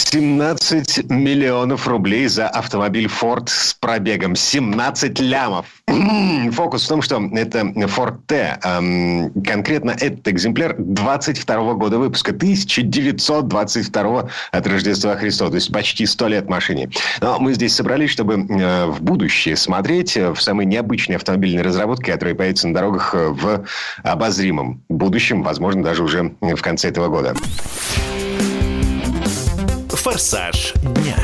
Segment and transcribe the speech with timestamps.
[0.00, 5.66] 17 миллионов рублей за автомобиль Ford с пробегом 17 лямов.
[6.52, 8.58] Фокус в том, что это Ford T.
[8.64, 16.28] Эм, конкретно этот экземпляр 22 года выпуска, 1922 от Рождества Христова, то есть почти 100
[16.28, 16.90] лет машине.
[17.20, 22.10] Но мы здесь собрались, чтобы э, в будущее смотреть э, в самые необычные автомобильные разработки,
[22.10, 23.64] которые появятся на дорогах э, в
[24.02, 27.34] обозримом будущем, возможно, даже уже в конце этого года.
[30.10, 31.16] «Форсаж дня».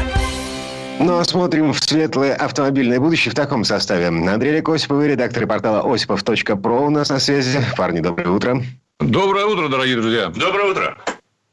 [1.01, 4.07] Ну, а смотрим в светлое автомобильное будущее в таком составе.
[4.07, 7.59] Андрей Олег Осипов, редактор портала осипов.про у нас на связи.
[7.77, 8.63] Парни, доброе утро.
[9.01, 10.29] Доброе утро, дорогие друзья.
[10.29, 10.97] Доброе утро.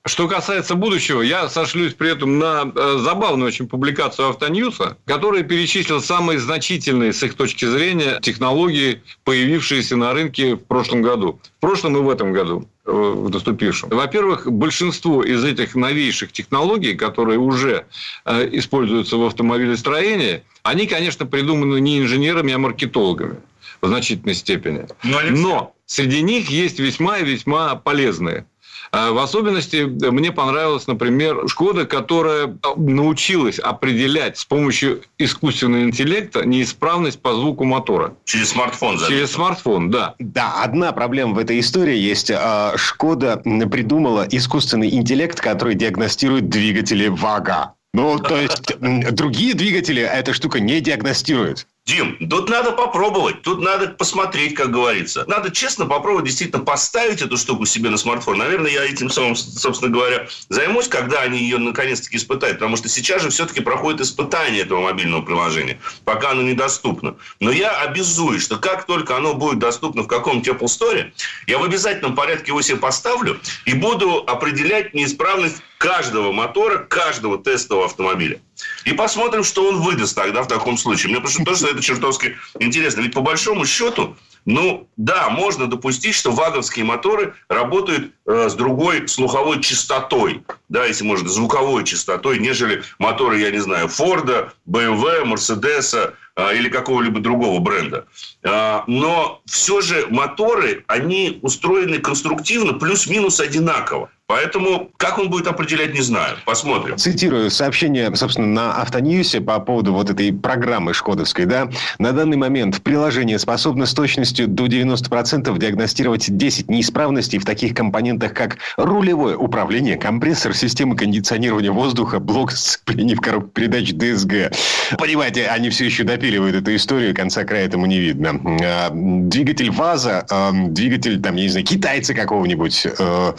[0.05, 5.99] Что касается будущего, я сошлюсь при этом на э, забавную очень публикацию Автоньюса, которая перечислила
[5.99, 11.39] самые значительные, с их точки зрения, технологии, появившиеся на рынке в прошлом году.
[11.57, 13.91] В прошлом и в этом году э, в наступившем.
[13.91, 17.85] Во-первых, большинство из этих новейших технологий, которые уже
[18.25, 23.37] э, используются в автомобилестроении, они, конечно, придуманы не инженерами, а маркетологами
[23.79, 24.85] в значительной степени.
[25.03, 28.45] Но, Алексей- Но среди них есть весьма и весьма полезные.
[28.91, 37.21] А В особенности мне понравилась, например, Шкода, которая научилась определять с помощью искусственного интеллекта неисправность
[37.21, 38.15] по звуку мотора.
[38.25, 39.17] Через смартфон заметил.
[39.17, 40.15] Через смартфон, да.
[40.19, 42.31] Да, одна проблема в этой истории есть.
[42.31, 47.73] А, Шкода придумала искусственный интеллект, который диагностирует двигатели ВАГа.
[47.93, 51.67] Ну, то есть, другие двигатели эта штука не диагностирует.
[51.85, 55.25] Дим, тут надо попробовать, тут надо посмотреть, как говорится.
[55.27, 58.37] Надо честно попробовать действительно поставить эту штуку себе на смартфон.
[58.37, 62.59] Наверное, я этим самым, собственно говоря, займусь, когда они ее наконец-таки испытают.
[62.59, 67.17] Потому что сейчас же все-таки проходит испытание этого мобильного приложения, пока оно недоступно.
[67.41, 71.11] Но я обязуюсь, что как только оно будет доступно в каком-нибудь Apple Store,
[71.47, 77.87] я в обязательном порядке его себе поставлю и буду определять неисправность каждого мотора, каждого тестового
[77.87, 78.39] автомобиля.
[78.85, 81.11] И посмотрим, что он выдаст тогда в таком случае.
[81.11, 83.01] Мне просто тоже это чертовски интересно.
[83.01, 84.15] Ведь по большому счету,
[84.45, 91.05] ну да, можно допустить, что ваговские моторы работают э, с другой слуховой частотой, да, если
[91.05, 97.59] можно, звуковой частотой, нежели моторы, я не знаю, Форда, BMW, Мерседеса э, или какого-либо другого
[97.59, 98.05] бренда.
[98.43, 104.09] Э, но все же моторы, они устроены конструктивно плюс-минус одинаково.
[104.27, 106.37] Поэтому как он будет определять, не знаю.
[106.45, 106.97] Посмотрим.
[106.97, 111.69] Цитирую сообщение, собственно, на Автоньюсе по поводу вот этой программы шкодовской, да.
[111.99, 118.33] На данный момент приложение способно с точностью до 90% диагностировать 10 неисправностей в таких компонентах,
[118.33, 124.55] как рулевое управление, компрессор, система кондиционирования воздуха, блок сцеплений в коробке передач ДСГ.
[124.97, 128.39] Понимаете, они все еще допиливают эту историю, конца края этому не видно.
[128.63, 133.33] А, Двигатель ВАЗа, а, двигатель, там, я не знаю, китайца какого-нибудь, э,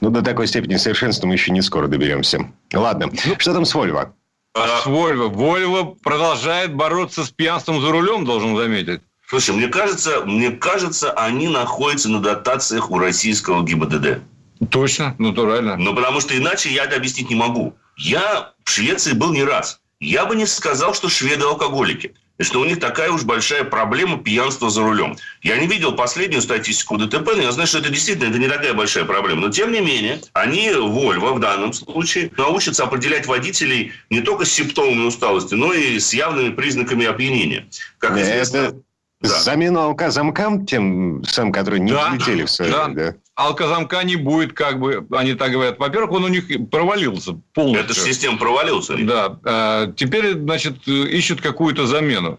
[0.00, 2.50] ну, до такой степени совершенства мы еще не скоро доберемся.
[2.72, 4.14] Ладно, что там с Вольво?
[4.54, 5.28] А с Вольво.
[5.28, 9.00] Вольво продолжает бороться с пьянством за рулем, должен заметить.
[9.26, 14.20] Слушай, мне кажется, мне кажется, они находятся на дотациях у российского ГИБДД.
[14.70, 15.76] Точно, натурально.
[15.76, 17.74] Ну, потому что иначе я это объяснить не могу.
[17.96, 19.80] Я в Швеции был не раз.
[20.00, 22.14] Я бы не сказал, что шведы алкоголики.
[22.38, 25.16] И что у них такая уж большая проблема пьянства за рулем.
[25.42, 28.72] Я не видел последнюю статистику ДТП, но я знаю, что это действительно это не такая
[28.74, 29.42] большая проблема.
[29.42, 34.50] Но тем не менее, они, Вольво в данном случае, научатся определять водителей не только с
[34.52, 37.66] симптомами усталости, но и с явными признаками опьянения.
[37.98, 38.72] Как известно,
[39.24, 39.40] Это Да.
[39.40, 42.84] замена алка замкам тем самым, которые не Да, взлетели в свое да.
[42.86, 43.18] время, да?
[43.34, 45.78] Алкозамка не будет, как бы, они так говорят.
[45.78, 47.84] Во-первых, он у них провалился полностью.
[47.84, 49.06] эта же система них.
[49.06, 49.38] Да.
[49.44, 52.38] э, Теперь, значит, ищут какую-то замену.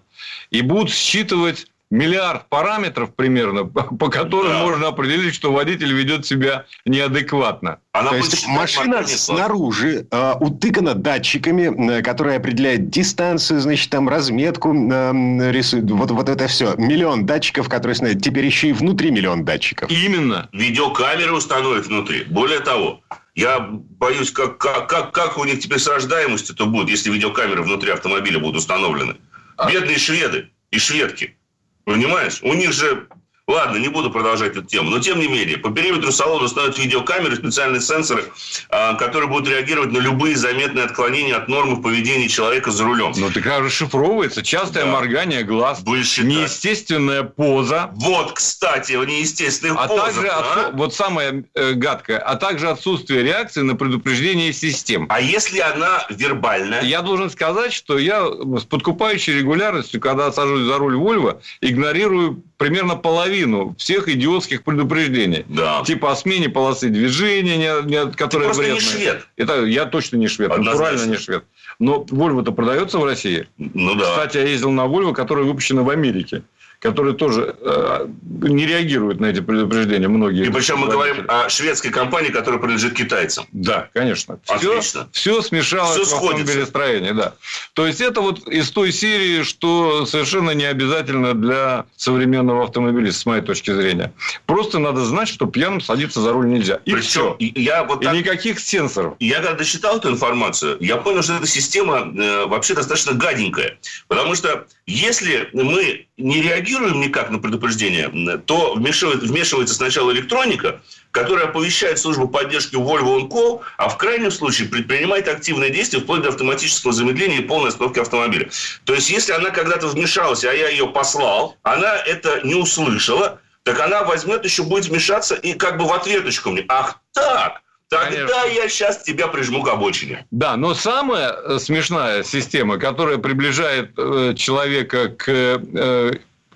[0.51, 3.65] И будут считывать миллиард параметров примерно,
[3.99, 4.63] по которым Да.
[4.63, 7.79] можно определить, что водитель ведет себя неадекватно.
[7.91, 14.73] Она То есть машина снаружи э, утыкана датчиками, э, которые определяют дистанцию, значит, там разметку
[14.73, 15.89] э, рисуют.
[15.91, 16.73] Вот, вот это все.
[16.77, 18.21] Миллион датчиков, которые знают.
[18.21, 19.89] Теперь еще и внутри миллион датчиков.
[19.91, 20.49] Именно.
[20.51, 22.23] Видеокамеры установят внутри.
[22.23, 23.01] Более того,
[23.35, 27.63] я боюсь, как, как, как, как у них теперь с рождаемостью это будет, если видеокамеры
[27.63, 29.15] внутри автомобиля будут установлены.
[29.57, 29.69] А.
[29.69, 31.37] Бедные шведы и шведки.
[31.85, 32.41] Понимаешь?
[32.43, 33.07] У них же
[33.45, 34.89] Ладно, не буду продолжать эту тему.
[34.89, 38.23] Но, тем не менее, по периметру салона установят видеокамеры, специальные сенсоры,
[38.69, 43.11] а, которые будут реагировать на любые заметные отклонения от нормы поведения человека за рулем.
[43.17, 44.43] Ну, так расшифровывается.
[44.43, 44.91] Частое да.
[44.91, 47.89] моргание глаз, Больше неестественная поза.
[47.95, 50.05] Вот, кстати, неестественная а поза.
[50.05, 50.71] Также а?
[50.71, 52.19] Вот самое э, гадкое.
[52.19, 55.05] А также отсутствие реакции на предупреждение систем.
[55.09, 56.81] А если она вербальная?
[56.83, 62.95] Я должен сказать, что я с подкупающей регулярностью, когда сажусь за руль Вольво, игнорирую примерно
[62.95, 65.43] половину всех идиотских предупреждений.
[65.49, 65.83] Да.
[65.83, 69.27] Типа о смене полосы движения, не, не, которая Ты просто не швед.
[69.35, 70.85] Это, я точно не швед, Однозначно.
[70.85, 71.43] натурально не швед.
[71.79, 73.49] Но Вольво-то продается в России.
[73.57, 74.05] Ну да.
[74.05, 76.43] Кстати, я ездил на Вольво, которая выпущена в Америке
[76.83, 78.07] которые тоже э,
[78.41, 80.09] не реагируют на эти предупреждения.
[80.09, 80.45] Многие.
[80.45, 83.45] И причем мы говорим о шведской компании, которая принадлежит китайцам.
[83.53, 84.37] Да, конечно.
[84.47, 85.07] Отлично.
[85.13, 87.11] Все, все смешалось все в автомобилестроении.
[87.11, 87.35] Да.
[87.71, 93.25] То есть, это вот из той серии, что совершенно не обязательно для современного автомобилиста, с
[93.25, 94.11] моей точки зрения.
[94.45, 96.81] Просто надо знать, что пьяным садиться за руль нельзя.
[96.83, 97.37] И причем, все.
[97.39, 98.13] Я вот так...
[98.13, 99.15] И никаких сенсоров.
[99.21, 103.77] Я когда читал эту информацию, я понял, что эта система э, вообще достаточно гаденькая.
[104.09, 110.81] Потому что если мы не реагируем никак на предупреждение, то вмешивается, вмешивается сначала электроника,
[111.11, 116.21] которая оповещает службу поддержки Volvo On Call, а в крайнем случае предпринимает активные действия вплоть
[116.21, 118.49] до автоматического замедления и полной остановки автомобиля.
[118.85, 123.79] То есть, если она когда-то вмешалась, а я ее послал, она это не услышала, так
[123.79, 126.65] она возьмет еще будет вмешаться и как бы в ответочку мне.
[126.67, 127.62] Ах так,
[127.93, 128.61] Тогда Конечно.
[128.61, 130.25] я сейчас тебя прижму к обочине.
[130.31, 136.13] Да, но самая э, смешная система, которая приближает э, человека к, э,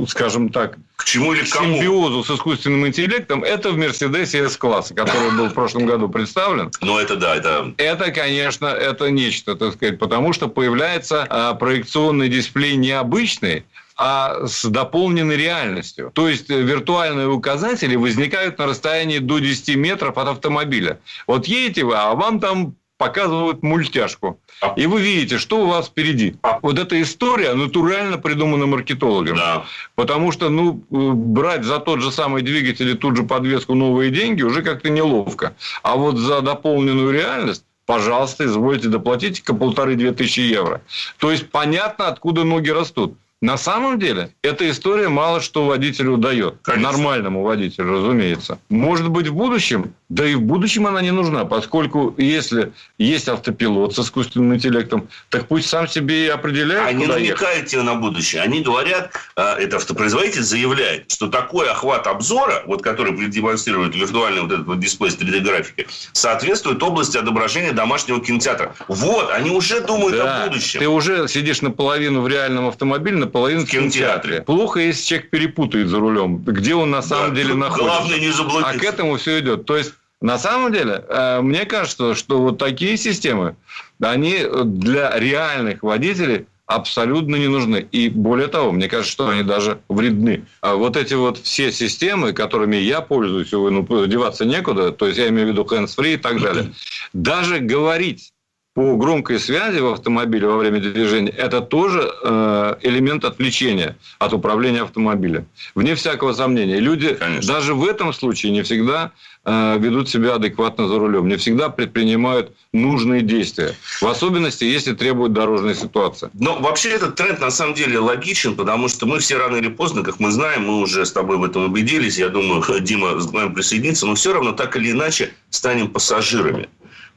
[0.08, 1.76] скажем так, к чему или к кому?
[1.76, 6.72] симбиозу с искусственным интеллектом, это в Мерседесе S-класса, который был в прошлом году представлен.
[6.82, 7.74] Ну, это да, это...
[7.78, 13.64] Это, конечно, это нечто, так сказать, потому что появляется а, проекционный дисплей необычный,
[13.98, 16.12] а с дополненной реальностью.
[16.14, 21.00] То есть э, виртуальные указатели возникают на расстоянии до 10 метров от автомобиля.
[21.26, 24.40] Вот едете вы, а вам там показывают мультяшку.
[24.62, 26.36] А И вы видите, что у вас впереди.
[26.42, 29.36] А вот эта история натурально придумана маркетологом.
[29.36, 29.66] Да.
[29.96, 34.12] Потому что ну, э, брать за тот же самый двигатель и тут же подвеску новые
[34.12, 35.56] деньги уже как-то неловко.
[35.82, 40.82] А вот за дополненную реальность пожалуйста, извольте доплатить-ка полторы-две тысячи евро.
[41.18, 43.18] То есть, понятно, откуда ноги растут.
[43.42, 46.56] На самом деле, эта история мало что водителю дает.
[46.64, 46.92] Конечно.
[46.92, 48.58] Нормальному водителю, разумеется.
[48.70, 53.94] Может быть, в будущем да и в будущем она не нужна, поскольку если есть автопилот
[53.94, 58.42] с искусственным интеллектом, так пусть сам себе и определяет, Они намекают тебе на будущее.
[58.42, 64.52] Они говорят, а, это автопроизводитель заявляет, что такой охват обзора, вот который демонстрирует виртуальный вот
[64.54, 68.76] этот вот дисплей с 3D-графикой, соответствует области отображения домашнего кинотеатра.
[68.88, 70.80] Вот, они уже думают да, о будущем.
[70.80, 73.98] Ты уже сидишь наполовину в реальном автомобиле, наполовину в кинотеатре.
[74.00, 74.42] кинотеатре.
[74.44, 77.98] Плохо, если человек перепутает за рулем, где он на самом да, деле находится.
[77.98, 78.70] Главное не заблудиться.
[78.70, 79.66] А к этому все идет.
[79.66, 83.56] То есть на самом деле, э, мне кажется, что вот такие системы,
[84.00, 87.88] они для реальных водителей абсолютно не нужны.
[87.92, 90.44] И более того, мне кажется, что они даже вредны.
[90.62, 95.30] А вот эти вот все системы, которыми я пользуюсь, ну, деваться некуда, то есть я
[95.30, 96.74] имею в виду hands-free и так далее,
[97.14, 98.34] даже говорить
[98.78, 104.84] по громкой связи в автомобиле во время движения, это тоже э, элемент отвлечения от управления
[104.84, 105.48] автомобилем.
[105.74, 106.80] Вне всякого сомнения.
[106.80, 107.52] Люди Конечно.
[107.52, 109.14] даже в этом случае не всегда
[109.48, 113.76] ведут себя адекватно за рулем, не всегда предпринимают нужные действия.
[114.02, 116.30] В особенности, если требует дорожная ситуация.
[116.34, 120.04] Но вообще этот тренд на самом деле логичен, потому что мы все рано или поздно,
[120.04, 123.54] как мы знаем, мы уже с тобой в этом убедились, я думаю, Дима к нам
[123.54, 126.68] присоединится, но все равно так или иначе станем пассажирами.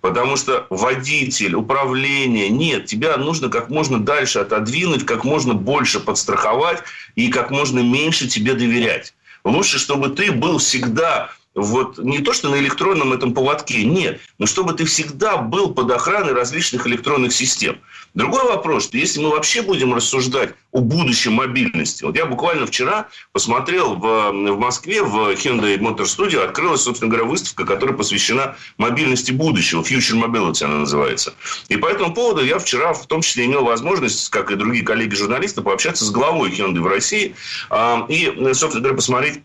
[0.00, 6.82] Потому что водитель, управление, нет, тебя нужно как можно дальше отодвинуть, как можно больше подстраховать
[7.16, 9.14] и как можно меньше тебе доверять.
[9.44, 11.30] Лучше, чтобы ты был всегда
[11.60, 15.90] вот не то, что на электронном этом поводке, нет, но чтобы ты всегда был под
[15.90, 17.78] охраной различных электронных систем.
[18.14, 23.08] Другой вопрос, что если мы вообще будем рассуждать о будущем мобильности, вот я буквально вчера
[23.32, 29.30] посмотрел в, в Москве, в Hyundai Motor Studio открылась, собственно говоря, выставка, которая посвящена мобильности
[29.30, 31.34] будущего, Future Mobility она называется.
[31.68, 35.62] И по этому поводу я вчера в том числе имел возможность, как и другие коллеги-журналисты,
[35.62, 37.36] пообщаться с главой Hyundai в России
[37.68, 39.40] а, и, собственно говоря, посмотреть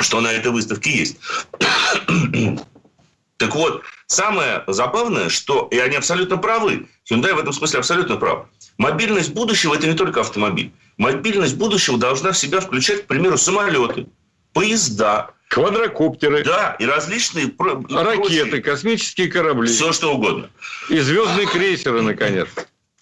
[0.00, 1.16] что на этой выставке есть.
[3.36, 8.46] Так вот, самое забавное, что, и они абсолютно правы, Hyundai в этом смысле абсолютно прав,
[8.78, 10.72] мобильность будущего– это не только автомобиль.
[10.98, 14.06] Мобильность будущего должна в себя включать, к примеру, самолеты,
[14.52, 16.42] поезда, Квадрокоптеры.
[16.42, 17.46] Да, и различные...
[17.58, 18.62] Ракеты, прочие.
[18.62, 19.68] космические корабли.
[19.68, 20.50] Все, что угодно.
[20.88, 22.48] И звездные крейсеры, наконец.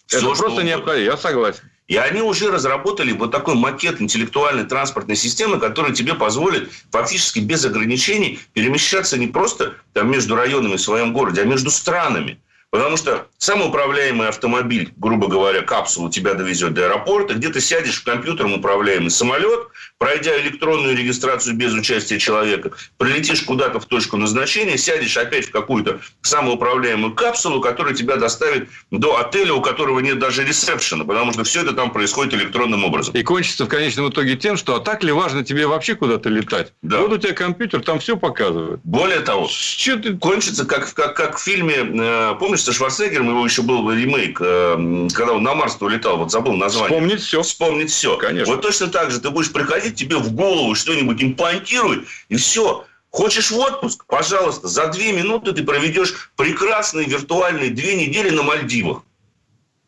[0.05, 1.63] Все, Это просто необходимо, я согласен.
[1.87, 7.65] И они уже разработали вот такой макет интеллектуальной транспортной системы, который тебе позволит фактически без
[7.65, 12.39] ограничений перемещаться не просто там, между районами в своем городе, а между странами.
[12.73, 18.03] Потому что самоуправляемый автомобиль, грубо говоря, капсулу тебя довезет до аэропорта, где ты сядешь в
[18.03, 19.67] компьютером управляемый самолет,
[19.99, 25.99] пройдя электронную регистрацию без участия человека, прилетишь куда-то в точку назначения, сядешь опять в какую-то
[26.23, 31.61] самоуправляемую капсулу, которая тебя доставит до отеля, у которого нет даже ресепшена, потому что все
[31.61, 33.13] это там происходит электронным образом.
[33.13, 36.73] И кончится в конечном итоге тем, что а так ли важно тебе вообще куда-то летать?
[36.81, 37.01] Да.
[37.01, 38.79] Вот у тебя компьютер, там все показывает.
[38.83, 40.17] Более того, Что ты...
[40.17, 45.07] кончится как, как, как в фильме, э, помнишь, со Шварценеггером, его еще был ремейк, э,
[45.13, 46.89] когда он на Марс улетал, вот забыл название.
[46.89, 47.41] Вспомнить все.
[47.41, 48.17] Вспомнить все.
[48.17, 48.53] Конечно.
[48.53, 52.85] Вот точно так же ты будешь приходить, тебе в голову что-нибудь имплантируют, и все.
[53.09, 54.05] Хочешь в отпуск?
[54.07, 59.03] Пожалуйста, за две минуты ты проведешь прекрасные виртуальные две недели на Мальдивах.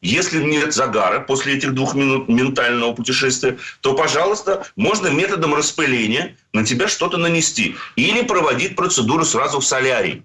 [0.01, 6.63] Если нет загара после этих двух минут ментального путешествия, то, пожалуйста, можно методом распыления на
[6.63, 7.75] тебя что-то нанести.
[7.95, 10.23] Или проводить процедуру сразу в солярий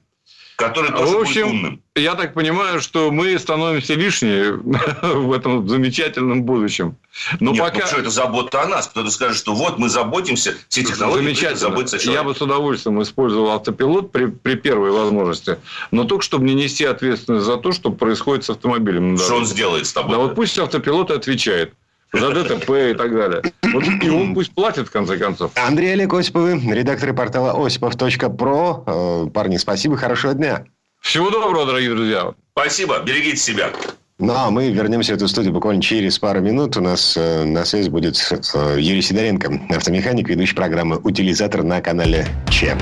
[0.61, 1.83] который тоже в общем, будет умным.
[1.97, 4.53] Я так понимаю, что мы становимся лишние
[5.03, 6.97] в этом замечательном будущем.
[7.41, 7.81] Но Нет, пока...
[7.81, 8.87] ну что, это забота о нас.
[8.87, 11.57] Кто-то скажет, что вот мы заботимся, все технологии Замечательно.
[11.57, 15.59] заботятся о Я бы с удовольствием использовал автопилот при, при первой возможности,
[15.91, 19.19] но только чтобы не нести ответственность за то, что происходит с автомобилем.
[19.19, 20.13] Что он сделает с тобой?
[20.13, 21.75] Да, вот пусть автопилот отвечает
[22.13, 23.43] за ДТП и так далее.
[23.63, 25.53] Вот, и он пусть платит, в конце концов.
[25.57, 28.85] Андрей Олег Осиповы, редактор портала осипов.про.
[28.87, 30.65] Э, парни, спасибо, хорошего дня.
[31.01, 32.35] Всего доброго, дорогие друзья.
[32.53, 33.71] Спасибо, берегите себя.
[34.19, 36.77] Ну, а мы вернемся в эту студию буквально через пару минут.
[36.77, 42.27] У нас э, на связи будет э, Юрий Сидоренко, автомеханик, ведущий программы «Утилизатор» на канале
[42.51, 42.79] ЧЕП.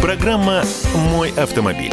[0.00, 0.62] Программа
[1.12, 1.92] «Мой автомобиль».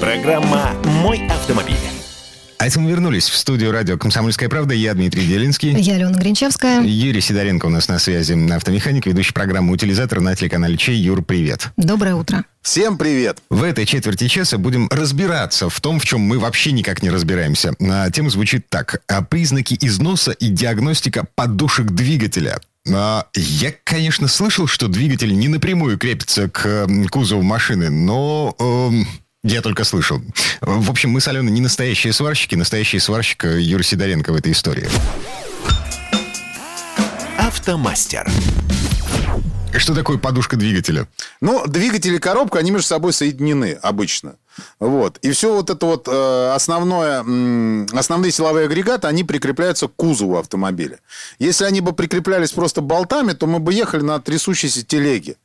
[0.00, 0.72] Программа
[1.02, 1.76] «Мой автомобиль».
[2.58, 4.74] А это мы вернулись в студию радио «Комсомольская правда».
[4.74, 5.72] Я Дмитрий Делинский.
[5.78, 6.82] Я Алена Гринчевская.
[6.82, 8.34] Юрий Сидоренко у нас на связи.
[8.52, 10.96] Автомеханик, ведущий программу «Утилизатор» на телеканале Чей.
[10.96, 11.68] Юр, привет.
[11.76, 12.44] Доброе утро.
[12.62, 13.38] Всем привет!
[13.48, 17.74] В этой четверти часа будем разбираться в том, в чем мы вообще никак не разбираемся.
[17.80, 19.02] А, тема звучит так.
[19.06, 22.60] А признаки износа и диагностика подушек двигателя.
[22.92, 28.54] А, я, конечно, слышал, что двигатель не напрямую крепится к кузову машины, но...
[28.58, 28.90] Э,
[29.46, 30.20] я только слышал.
[30.60, 32.54] В общем, мы с Аленой не настоящие сварщики.
[32.54, 34.88] Настоящий сварщик Юрий Сидоренко в этой истории.
[37.38, 38.28] Автомастер.
[39.72, 41.06] Что такое подушка двигателя?
[41.40, 44.36] Ну, двигатель и коробка, они между собой соединены обычно.
[44.80, 45.18] Вот.
[45.18, 50.38] И все вот это вот э, основное, э, основные силовые агрегаты, они прикрепляются к кузову
[50.38, 50.98] автомобиля.
[51.38, 55.36] Если они бы прикреплялись просто болтами, то мы бы ехали на трясущейся телеге.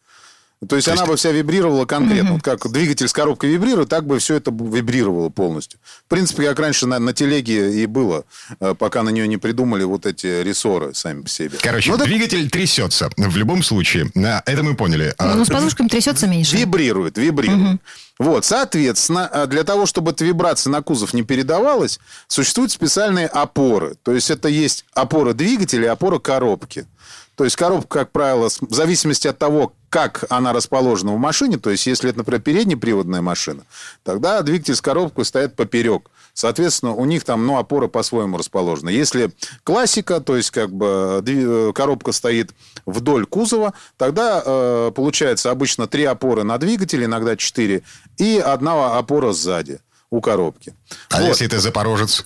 [0.68, 2.34] То есть, То она бы вся вибрировала конкретно.
[2.34, 5.80] Вот как двигатель с коробкой вибрирует, так бы все это вибрировало полностью.
[6.06, 8.26] В принципе, как раньше на, на телеге и было,
[8.60, 11.58] э, пока на нее не придумали вот эти рессоры сами по себе.
[11.60, 12.52] Короче, ну, двигатель так...
[12.52, 14.12] трясется в любом случае.
[14.14, 15.16] Это мы поняли.
[15.18, 16.56] А ну, с подушками трясется меньше.
[16.56, 17.76] Вибрирует, вибрирует.
[17.76, 17.80] Угу.
[18.20, 23.96] Вот, соответственно, а для того, чтобы эта вибрация на кузов не передавалась, существуют специальные опоры.
[24.04, 26.86] То есть, это есть опора двигателя и опора коробки.
[27.36, 31.70] То есть коробка, как правило, в зависимости от того, как она расположена в машине, то
[31.70, 33.64] есть если это, например, переднеприводная машина,
[34.04, 36.10] тогда двигатель с коробкой стоят поперек.
[36.34, 38.90] Соответственно, у них там ну, опора по-своему расположена.
[38.90, 39.34] Если
[39.64, 42.52] классика, то есть как бы э, коробка стоит
[42.86, 47.84] вдоль кузова, тогда э, получается обычно три опоры на двигателе, иногда четыре,
[48.18, 50.74] и одна опора сзади у коробки.
[51.10, 51.28] А вот.
[51.28, 52.26] если это запорожец?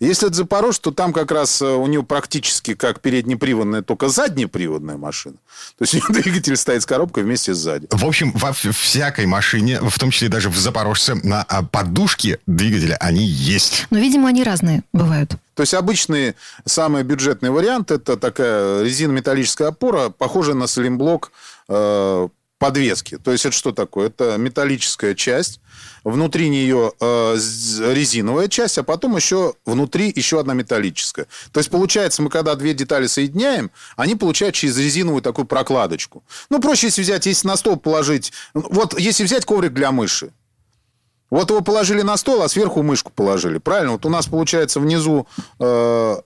[0.00, 4.96] Если это Запорожье, то там как раз э, у него практически как переднеприводная, только заднеприводная
[4.96, 5.36] машина.
[5.76, 7.88] То есть у него двигатель стоит с коробкой вместе сзади.
[7.90, 12.96] В общем, во всякой машине, в том числе даже в Запорожце, на а, подушке двигателя
[13.00, 13.86] они есть.
[13.90, 15.32] Но, видимо, они разные бывают.
[15.54, 21.32] То есть обычный самый бюджетный вариант это такая резинометаллическая опора, похожая на слимблок
[21.68, 22.28] э,
[22.58, 23.18] подвески.
[23.18, 24.08] То есть это что такое?
[24.08, 25.60] Это металлическая часть,
[26.10, 31.26] внутри нее э, резиновая часть, а потом еще внутри еще одна металлическая.
[31.52, 36.22] То есть получается, мы когда две детали соединяем, они получают через резиновую такую прокладочку.
[36.50, 38.32] Ну, проще если взять, если на стол положить...
[38.54, 40.32] Вот если взять коврик для мыши,
[41.30, 43.58] Вот его положили на стол, а сверху мышку положили.
[43.58, 43.92] Правильно?
[43.92, 45.26] Вот у нас получается внизу
[45.60, 46.16] э,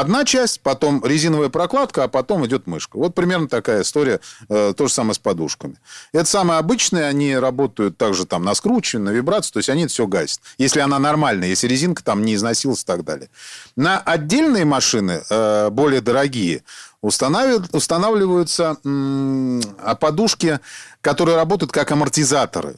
[0.00, 2.96] одна часть, потом резиновая прокладка, а потом идет мышка.
[2.96, 4.20] Вот примерно такая история.
[4.48, 5.76] Э, то же самое с подушками.
[6.12, 9.92] Это самые обычные, они работают также там на скручивание, на вибрацию, то есть они это
[9.92, 10.40] все гасят.
[10.58, 13.28] Если она нормальная, если резинка там не износилась и так далее.
[13.76, 16.62] На отдельные машины, э, более дорогие,
[17.00, 20.58] устанавливают, устанавливаются а подушки,
[21.02, 22.76] которые работают как амортизаторы.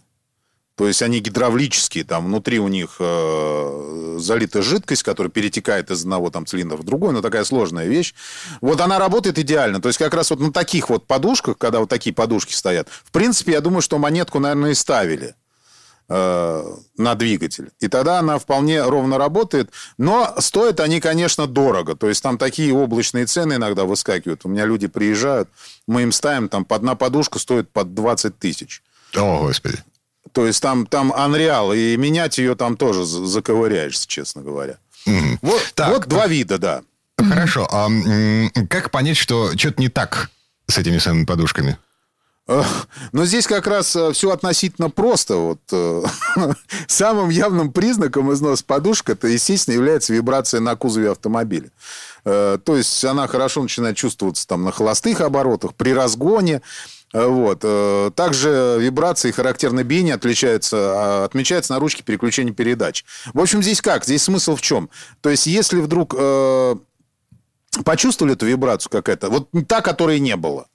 [0.76, 6.28] То есть они гидравлические, там внутри у них э, залита жидкость, которая перетекает из одного
[6.28, 8.14] там цилиндра в другой, но такая сложная вещь.
[8.61, 9.80] Вот она работает идеально.
[9.80, 13.11] То есть как раз вот на таких вот подушках, когда вот такие подушки стоят, в
[13.11, 15.35] принципе, я думаю, что монетку, наверное, и ставили
[16.11, 16.64] э,
[16.99, 17.71] на двигатель.
[17.80, 19.71] И тогда она вполне ровно работает.
[19.97, 21.97] Но стоят они, конечно, дорого.
[21.97, 24.45] То есть там такие облачные цены иногда выскакивают.
[24.45, 25.49] У меня люди приезжают,
[25.87, 28.83] мы им ставим, там одна подушка стоит под 20 тысяч.
[29.14, 29.78] О, Господи.
[30.36, 34.76] То есть там, там Unreal, и менять ее там тоже за- заковыряешься, честно говоря.
[35.06, 35.38] Мгм.
[35.40, 35.88] Вот, Так.
[35.94, 36.82] вот два вида, да.
[37.16, 37.66] Хорошо.
[37.72, 37.88] А
[38.68, 40.28] как понять, что что-то не так
[40.68, 41.78] с этими самыми подушками?
[43.12, 45.36] Но здесь как раз все относительно просто.
[45.36, 46.02] Вот, э,
[46.86, 51.70] самым явным признаком износа подушек это, естественно, является вибрация на кузове автомобиля.
[52.26, 56.60] Э, То есть она хорошо начинает чувствоваться там на холостых оборотах, при разгоне.
[57.12, 57.60] Э, Вот.
[57.62, 63.04] Э, Также вибрации и характерное биение отличаются, а, отмечаются на ручке переключения передач.
[63.32, 64.04] В общем, здесь как?
[64.04, 64.90] Здесь смысл в чем?
[65.20, 66.76] То есть, если вдруг э,
[67.84, 70.66] почувствовали эту вибрацию какая-то, вот та, которой не было,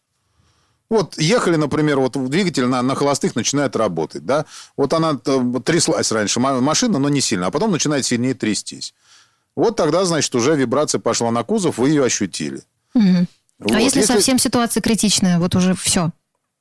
[0.89, 4.45] вот ехали, например, вот двигатель на, на холостых начинает работать, да,
[4.75, 8.93] вот она э, тряслась раньше, ма- машина, но не сильно, а потом начинает сильнее трястись.
[9.55, 12.63] Вот тогда, значит, уже вибрация пошла на кузов, вы ее ощутили.
[12.93, 13.27] Мгм.
[13.59, 13.75] Вот.
[13.75, 16.11] А если, совсем ситуация критичная, вот уже все,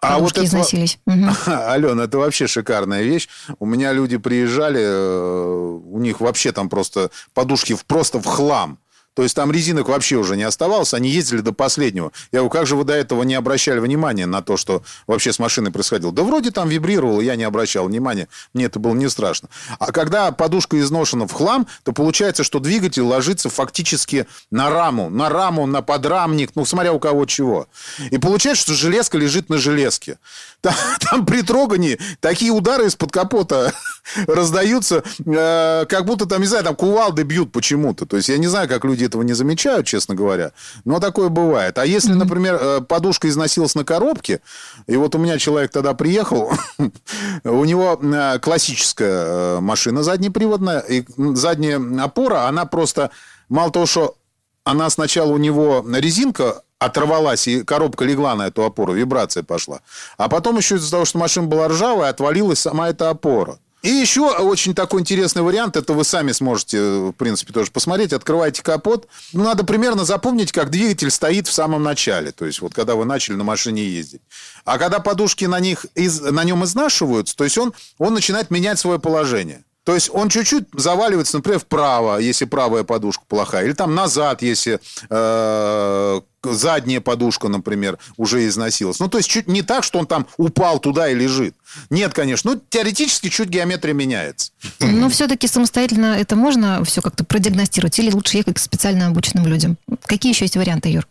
[0.00, 0.99] А вот это- износились.
[1.07, 1.30] Мгм.
[1.47, 3.28] Алена, это вообще шикарная вещь.
[3.59, 8.78] У меня люди приезжали, э, у них вообще там просто подушки просто в хлам.
[9.21, 12.11] То есть там резинок вообще уже не оставалось, они ездили до последнего.
[12.33, 15.39] Я говорю, как же вы до этого не обращали внимания на то, что вообще с
[15.39, 16.11] машиной происходило?
[16.11, 19.50] Да вроде там вибрировало, я не обращал внимания, мне это было не страшно.
[19.79, 25.29] А когда подушка изношена в хлам, то получается, что двигатель ложится фактически на раму, на
[25.29, 27.69] раму, на подрамник, ну, смотря у кого чего.
[28.11, 30.17] И получается, что железка лежит на железке.
[30.62, 33.73] Там, там при трогании такие удары из-под капота
[34.26, 38.04] раздаются, э, как будто там, не знаю, там кувалды бьют почему-то.
[38.04, 40.53] То есть я не знаю, как люди этого не замечают, честно говоря,
[40.85, 41.79] но такое бывает.
[41.79, 44.41] А если, например, э, подушка износилась на коробке,
[44.87, 46.53] и вот у меня человек тогда приехал,
[47.45, 53.11] у него э, классическая э, машина заднеприводная, и задняя опора, она просто,
[53.49, 54.17] мало того, что
[54.65, 59.81] она сначала у него резинка оторвалась, и коробка легла на эту опору, вибрация пошла.
[60.17, 63.59] А потом еще из-за того, что машина была ржавая, отвалилась сама эта опора.
[63.82, 68.12] И еще очень такой интересный вариант, это вы сами сможете, в принципе, тоже посмотреть.
[68.12, 69.08] Открываете капот.
[69.32, 72.30] Ну, надо примерно запомнить, как двигатель стоит в самом начале.
[72.32, 74.21] То есть, вот когда вы начали на машине ездить.
[74.64, 78.78] А когда подушки на, них из, на нем изнашиваются, то есть он, он начинает менять
[78.78, 79.64] свое положение.
[79.91, 84.79] То есть он чуть-чуть заваливается, например, вправо, если правая подушка плохая, или там назад, если
[85.11, 89.00] э, задняя подушка, например, уже износилась.
[89.00, 91.57] Ну, то есть чуть не так, что он там упал туда и лежит.
[91.91, 92.53] Нет, конечно.
[92.53, 94.53] Ну, теоретически чуть геометрия меняется.
[94.79, 99.76] Но все-таки самостоятельно это можно все как-то продиагностировать или лучше ехать к специально обученным людям?
[100.05, 101.09] Какие еще есть варианты, Юр?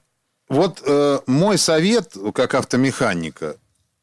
[0.47, 3.57] Вот э, мой совет, как автомеханика,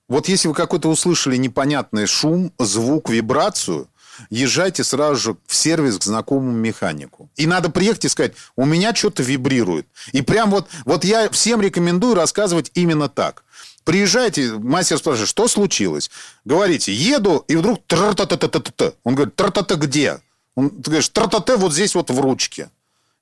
[0.07, 3.89] вот если вы какой-то услышали непонятный шум, звук, вибрацию,
[4.31, 7.31] езжайте сразу же в сервис к знакомому механику.
[7.37, 9.87] И надо приехать и сказать, у меня что-то вибрирует.
[10.13, 13.45] И прям вот, вот я всем рекомендую рассказывать именно так.
[13.85, 16.11] Приезжайте, мастер спрашивает, что случилось?
[16.45, 18.93] Говорите, еду, и вдруг тра-та-та-та-та-та.
[19.05, 20.21] Он говорит, тра-та-та где?
[20.57, 22.71] Он, ты говоришь, тра-та-та вот здесь вот в ручке.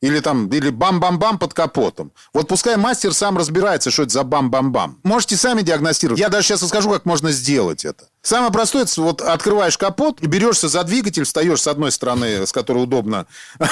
[0.05, 2.13] Или там, или бам-бам-бам под капотом.
[2.35, 4.99] Вот пускай мастер сам разбирается, что это за бам-бам-бам.
[5.03, 6.21] Можете сами диагностировать.
[6.21, 8.05] Я даже сейчас расскажу, как можно сделать это.
[8.21, 12.83] Самое простое, это вот открываешь капот, берешься за двигатель, встаешь с одной стороны, с которой
[12.83, 13.25] удобно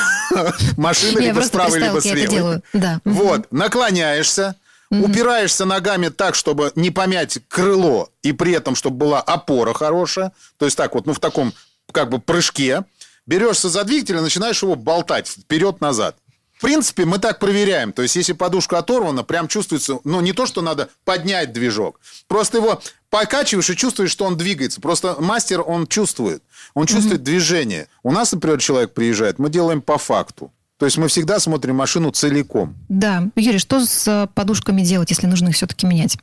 [0.78, 2.62] машина, либо справа, либо слева.
[3.04, 4.56] Вот, наклоняешься,
[4.88, 10.32] упираешься ногами так, чтобы не помять крыло, и при этом, чтобы была опора хорошая.
[10.56, 11.52] То есть так вот, ну, в таком
[11.92, 12.84] как бы прыжке.
[13.24, 16.16] Берешься за двигатель и начинаешь его болтать вперед-назад.
[16.62, 17.92] В принципе, мы так проверяем.
[17.92, 21.98] То есть, если подушка оторвана, прям чувствуется, ну, не то, что надо поднять движок.
[22.28, 24.80] Просто его покачиваешь и чувствуешь, что он двигается.
[24.80, 26.40] Просто мастер, он чувствует.
[26.74, 27.88] Он чувствует движение.
[28.04, 30.52] У нас, например, человек приезжает, мы делаем по факту.
[30.76, 32.76] То есть, мы всегда смотрим машину целиком.
[32.88, 33.28] Да.
[33.34, 36.16] Юрий, что с подушками делать, если нужно их все-таки менять?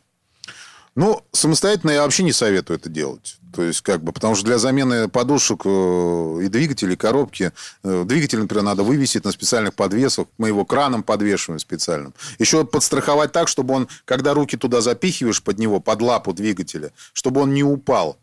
[0.96, 3.38] Ну, самостоятельно я вообще не советую это делать.
[3.54, 7.52] То есть, как бы, потому что для замены подушек э, и двигателей, коробки,
[7.84, 10.28] э, двигатель, например, надо вывесить на специальных подвесах.
[10.38, 12.14] Мы его краном подвешиваем специальным.
[12.38, 17.42] Еще подстраховать так, чтобы он, когда руки туда запихиваешь под него, под лапу двигателя, чтобы
[17.42, 18.18] он не упал.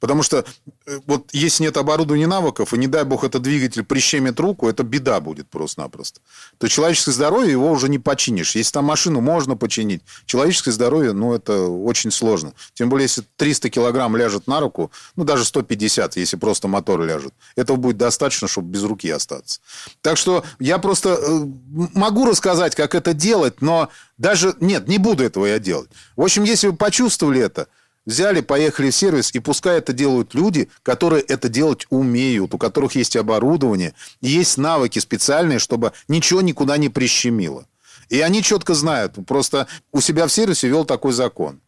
[0.00, 0.44] Потому что
[0.86, 4.82] э, вот если нет оборудования навыков, и не дай бог этот двигатель прищемит руку, это
[4.82, 6.20] беда будет просто-напросто.
[6.58, 8.54] То человеческое здоровье его уже не починишь.
[8.54, 12.52] Если там машину можно починить, человеческое здоровье, ну, это очень сложно.
[12.74, 17.34] Тем более, если 300 килограмм ляжет на руку, ну, даже 150, если просто мотор ляжет,
[17.56, 19.60] этого будет достаточно, чтобы без руки остаться.
[20.00, 21.46] Так что я просто э,
[21.94, 24.54] могу рассказать, как это делать, но даже...
[24.60, 25.90] Нет, не буду этого я делать.
[26.16, 27.68] В общем, если вы почувствовали это,
[28.08, 32.94] Взяли, поехали в сервис, и пускай это делают люди, которые это делать умеют, у которых
[32.94, 33.92] есть оборудование,
[34.22, 37.66] есть навыки специальные, чтобы ничего никуда не прищемило.
[38.08, 39.16] И они четко знают.
[39.26, 41.60] Просто у себя в сервисе вел такой закон.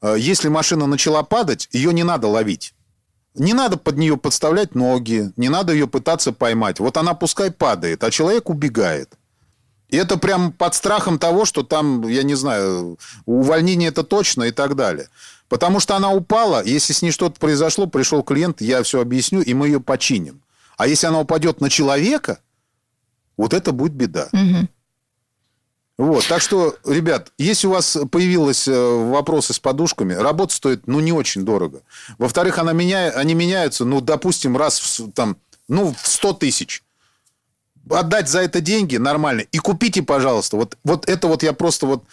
[0.00, 2.72] Э, если машина начала падать, ее не надо ловить.
[3.34, 6.80] Не надо под нее подставлять ноги, не надо ее пытаться поймать.
[6.80, 9.12] Вот она пускай падает, а человек убегает.
[9.90, 14.50] И это прям под страхом того, что там, я не знаю, увольнение это точно и
[14.50, 15.10] так далее.
[15.52, 19.52] Потому что она упала, если с ней что-то произошло, пришел клиент, я все объясню, и
[19.52, 20.40] мы ее починим.
[20.78, 22.38] А если она упадет на человека,
[23.36, 24.30] вот это будет беда.
[24.32, 24.68] Угу.
[25.98, 28.72] Вот, так что, ребят, если у вас появились э,
[29.10, 31.82] вопросы с подушками, работа стоит, ну, не очень дорого.
[32.16, 35.36] Во-вторых, она меня, они меняются, ну, допустим, раз в, там,
[35.68, 36.82] ну, в 100 тысяч.
[37.90, 39.42] Отдать за это деньги нормально.
[39.52, 40.56] И купите, пожалуйста.
[40.56, 42.04] Вот, вот это вот я просто вот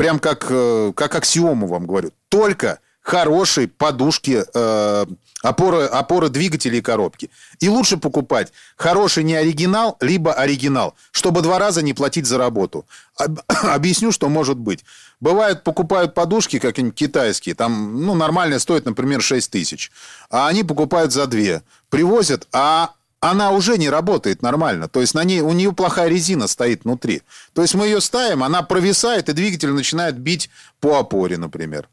[0.00, 2.10] прям как, э, как аксиому вам говорю.
[2.30, 5.06] Только хорошие подушки, э,
[5.42, 7.28] опоры, опоры двигателей и коробки.
[7.58, 12.86] И лучше покупать хороший не оригинал, либо оригинал, чтобы два раза не платить за работу.
[13.46, 14.86] Объясню, что может быть.
[15.20, 19.92] Бывает, покупают подушки какие-нибудь китайские, там, ну, нормальные стоят, например, 6 тысяч,
[20.30, 21.60] а они покупают за 2.
[21.90, 24.88] Привозят, а она уже не работает нормально.
[24.88, 27.22] То есть на ней, у нее плохая резина стоит внутри.
[27.52, 31.88] То есть мы ее ставим, она провисает, и двигатель начинает бить по опоре, например.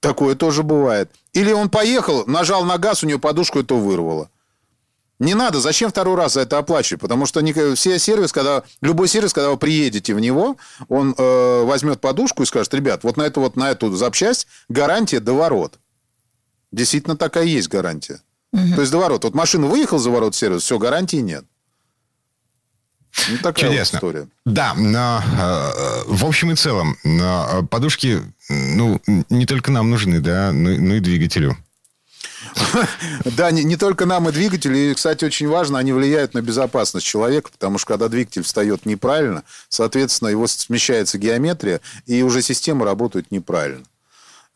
[0.00, 1.10] Такое тоже бывает.
[1.32, 4.28] Или он поехал, нажал на газ, у нее подушку это вырвало.
[5.20, 7.00] Не надо, зачем второй раз за это оплачивать?
[7.00, 7.40] Потому что
[7.76, 10.56] все сервис, когда, любой сервис, когда вы приедете в него,
[10.88, 15.20] он э, возьмет подушку и скажет, ребят, вот на эту, вот на эту запчасть гарантия
[15.20, 15.78] до ворот.
[16.72, 18.20] Действительно такая есть гарантия.
[18.54, 18.74] Угу.
[18.76, 19.24] То есть до ворот.
[19.24, 21.44] Вот машина выехала за ворот сервис, все, гарантии нет.
[23.28, 23.98] Ну, такая Чудесно.
[24.00, 24.28] Вот история.
[24.44, 30.52] Да, но, э, в общем и целом, но подушки, ну, не только нам нужны, да,
[30.52, 31.56] но, но и двигателю.
[33.24, 34.76] Да, не, не только нам и двигателю.
[34.76, 39.42] И, кстати, очень важно, они влияют на безопасность человека, потому что когда двигатель встает неправильно,
[39.68, 43.84] соответственно, его смещается геометрия, и уже система работает неправильно.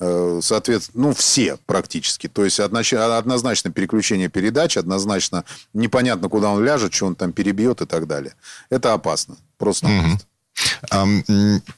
[0.00, 2.28] Э, соответственно, ну, все практически.
[2.28, 7.86] То есть однозначно переключение передач, однозначно непонятно, куда он ляжет, что он там перебьет и
[7.86, 8.34] так далее.
[8.70, 9.36] Это опасно.
[9.56, 10.18] Просто угу.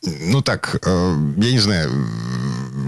[0.03, 1.91] Ну так, э, я не знаю,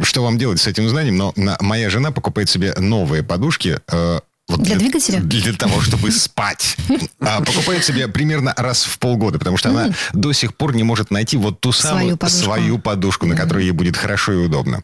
[0.02, 3.78] что вам делать с этим знанием, но моя жена покупает себе новые подушки.
[3.88, 5.20] Э, вот для, для двигателя?
[5.20, 6.76] Для того, чтобы спать.
[7.20, 11.10] А покупает себе примерно раз в полгода, потому что она до сих пор не может
[11.10, 14.82] найти вот ту самую свою подушку, на которой ей будет хорошо и удобно.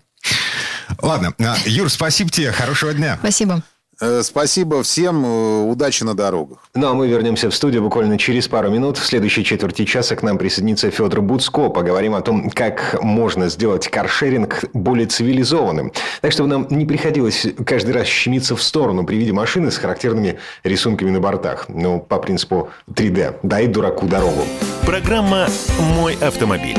[1.03, 1.35] Ладно.
[1.39, 2.53] А, Юр, спасибо тебе.
[2.53, 3.17] Хорошего дня.
[3.21, 3.63] Спасибо.
[4.01, 5.25] Э, спасибо всем.
[5.25, 6.59] Э, удачи на дорогах.
[6.75, 8.97] Ну, а мы вернемся в студию буквально через пару минут.
[8.97, 11.69] В следующей четверти часа к нам присоединится Федор Буцко.
[11.69, 15.93] Поговорим о том, как можно сделать каршеринг более цивилизованным.
[16.21, 20.39] Так, чтобы нам не приходилось каждый раз щемиться в сторону при виде машины с характерными
[20.63, 21.67] рисунками на бортах.
[21.69, 23.41] Ну, по принципу 3D.
[23.43, 24.45] Дай дураку дорогу.
[24.87, 25.49] Программа
[25.97, 26.79] «Мой автомобиль».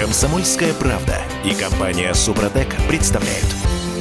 [0.00, 3.44] Комсомольская правда и компания Супротек представляют.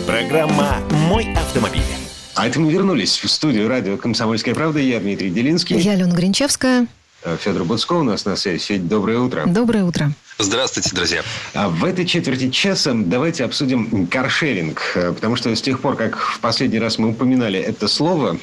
[0.07, 0.77] Программа
[1.09, 1.81] «Мой автомобиль».
[2.35, 4.79] А это мы вернулись в студию радио «Комсомольская правда».
[4.79, 5.77] Я Дмитрий Делинский.
[5.77, 6.87] Я Алена Гринчевская.
[7.23, 8.59] Э, Федор Буцко у нас на связи.
[8.59, 9.43] Федь, доброе утро.
[9.45, 10.13] Доброе утро.
[10.37, 11.21] Здравствуйте, друзья.
[11.53, 14.81] А в этой четверти часа давайте обсудим каршеринг.
[14.95, 18.37] Э, потому что с тех пор, как в последний раз мы упоминали это слово,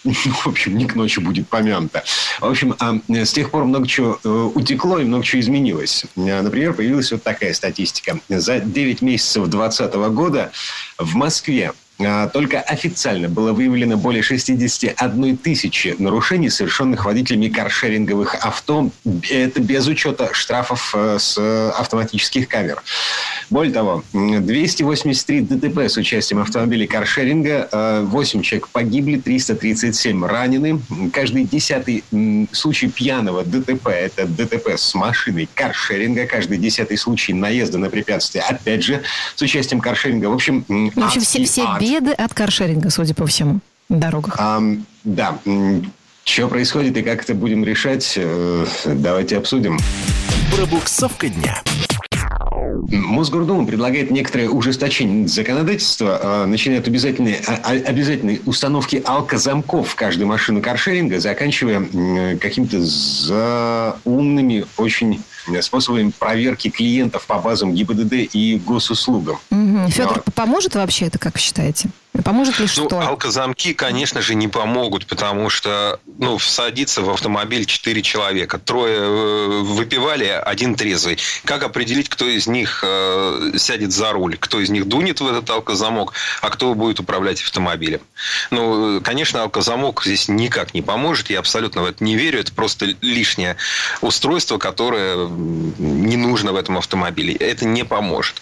[0.04, 2.04] в общем, не к ночи будет помянуто.
[2.40, 6.04] В общем, а, с тех пор много чего э, утекло и много чего изменилось.
[6.16, 8.20] Э, например, появилась вот такая статистика.
[8.28, 10.52] За 9 месяцев 2020 года
[10.98, 11.72] в Москве
[12.32, 18.90] только официально было выявлено более 61 тысячи нарушений, совершенных водителями каршеринговых авто.
[19.28, 21.38] Это без учета штрафов э, с
[21.76, 22.82] автоматических камер.
[23.50, 30.80] Более того, 283 ДТП с участием автомобилей каршеринга, 8 э, человек погибли, 337 ранены.
[31.12, 32.04] Каждый десятый
[32.52, 36.26] случай пьяного ДТП– это ДТП с машиной каршеринга.
[36.26, 39.02] Каждый десятый случай наезда на препятствие, опять же,
[39.34, 40.26] с участием каршеринга.
[40.26, 44.36] В общем, в общем все, все беды от каршеринга, судя по всему, на дорогах.
[44.38, 44.60] А,
[45.04, 45.38] да.
[46.24, 49.78] Что происходит и как это будем решать, э, давайте обсудим.
[50.54, 51.62] Пробуксовка дня.
[52.90, 59.94] Мосгордума предлагает некоторое ужесточение законодательства, а, начиная от обязательной, а, а, обязательной установки алкозамков в
[59.94, 61.86] каждую машину каршеринга, заканчивая
[62.36, 65.22] какими-то заумными очень
[65.62, 69.38] способами проверки клиентов по базам ГИБДД и госуслугам.
[69.50, 69.90] Угу.
[69.90, 70.32] Федор, Но...
[70.34, 71.90] поможет вообще это, как вы считаете?
[72.24, 73.00] Поможет ли ну, что?
[73.00, 78.58] алкозамки, конечно же, не помогут, потому что ну, садится в автомобиль 4 человека.
[78.58, 81.18] Трое э, выпивали, один трезвый.
[81.44, 84.36] Как определить, кто из них э, сядет за руль?
[84.36, 88.00] Кто из них дунет в этот алкозамок, а кто будет управлять автомобилем?
[88.50, 91.30] Ну, конечно, алкозамок здесь никак не поможет.
[91.30, 92.40] Я абсолютно в это не верю.
[92.40, 93.56] Это просто лишнее
[94.00, 97.34] устройство, которое не нужно в этом автомобиле.
[97.34, 98.40] Это не поможет.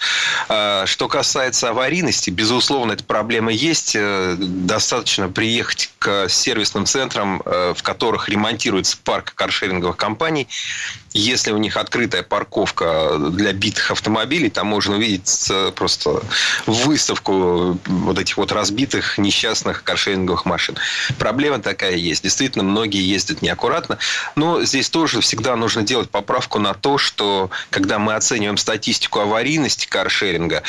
[0.49, 3.95] А, что касается аварийности, безусловно, эта проблема есть.
[3.95, 10.49] Э, достаточно приехать к сервисным центрам, э, в которых ремонтируется парк каршеринговых компаний.
[11.19, 16.23] Если у них открытая парковка для битых автомобилей, там можно увидеть просто
[16.67, 20.77] выставку вот этих вот разбитых несчастных каршеринговых машин.
[21.19, 22.23] Проблема такая есть.
[22.23, 23.97] Действительно, многие ездят неаккуратно.
[24.35, 29.87] Но здесь тоже всегда нужно делать поправку на то, что когда мы оцениваем статистику аварийности
[29.87, 30.63] каршеринга,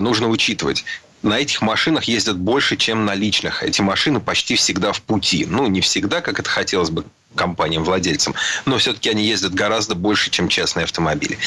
[0.00, 0.84] нужно учитывать,
[1.22, 3.62] на этих машинах ездят больше, чем на личных.
[3.62, 5.46] Эти машины почти всегда в пути.
[5.48, 7.04] Ну, не всегда, как это хотелось бы
[7.36, 11.38] компаниям-владельцам, но все-таки они ездят гораздо больше, чем частные автомобили.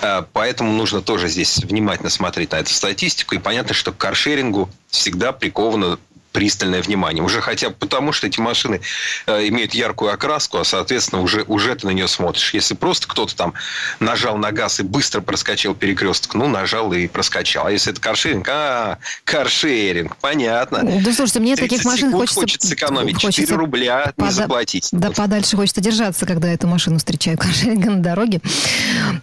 [0.00, 3.34] А, поэтому нужно тоже здесь внимательно смотреть на эту статистику.
[3.34, 5.98] И понятно, что к каршерингу всегда приковано
[6.32, 7.22] пристальное внимание.
[7.22, 8.80] Уже хотя бы потому, что эти машины
[9.26, 12.54] э, имеют яркую окраску, а, соответственно, уже, уже ты на нее смотришь.
[12.54, 13.54] Если просто кто-то там
[14.00, 17.66] нажал на газ и быстро проскочил перекресток, ну, нажал и проскочил.
[17.66, 20.80] А если это каршеринг, а, каршеринг, понятно.
[20.82, 22.40] Да, слушайте, мне таких машин хочется...
[22.40, 24.28] хочется сэкономить, хочется 4 рубля пода...
[24.28, 24.88] не заплатить.
[24.92, 28.40] Да, подальше хочется держаться, когда эту машину встречаю каршеринга на дороге,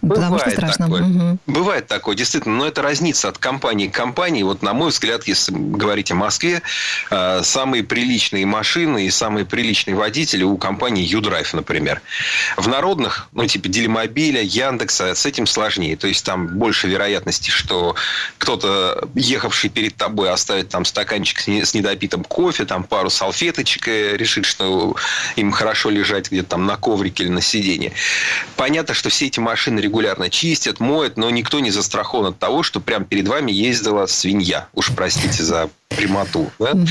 [0.02, 0.86] потому что страшно.
[0.86, 1.02] Такое.
[1.02, 1.38] Угу.
[1.46, 4.42] Бывает такое, действительно, но это разница от компании к компании.
[4.42, 6.62] Вот, на мой взгляд, если говорить о Москве,
[7.08, 12.02] самые приличные машины и самые приличные водители у компании Юдрайв, например.
[12.56, 15.96] В народных, ну, типа Делимобиля, Яндекса, с этим сложнее.
[15.96, 17.94] То есть, там больше вероятности, что
[18.38, 24.44] кто-то, ехавший перед тобой, оставит там стаканчик с недопитым кофе, там пару салфеточек и решит,
[24.44, 24.96] что
[25.36, 27.92] им хорошо лежать где-то там на коврике или на сиденье.
[28.56, 32.80] Понятно, что все эти машины регулярно чистят, моют, но никто не застрахован от того, что
[32.80, 34.68] прямо перед вами ездила свинья.
[34.74, 36.50] Уж простите за прямоту.
[36.58, 36.70] Да?
[36.70, 36.86] Угу.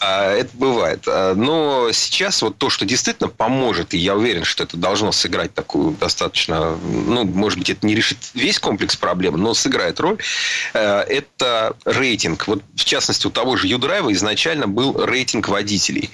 [0.00, 1.02] А, это бывает.
[1.06, 5.54] А, но сейчас вот то, что действительно поможет, и я уверен, что это должно сыграть
[5.54, 10.18] такую достаточно, ну, может быть, это не решит весь комплекс проблем, но сыграет роль,
[10.74, 12.46] а, это рейтинг.
[12.46, 16.10] Вот, в частности, у того же Юдрайва изначально был рейтинг водителей.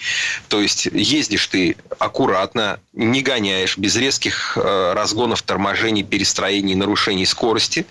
[0.49, 7.87] То есть, ездишь ты аккуратно, не гоняешь, без резких разгонов, торможений, перестроений, нарушений скорости,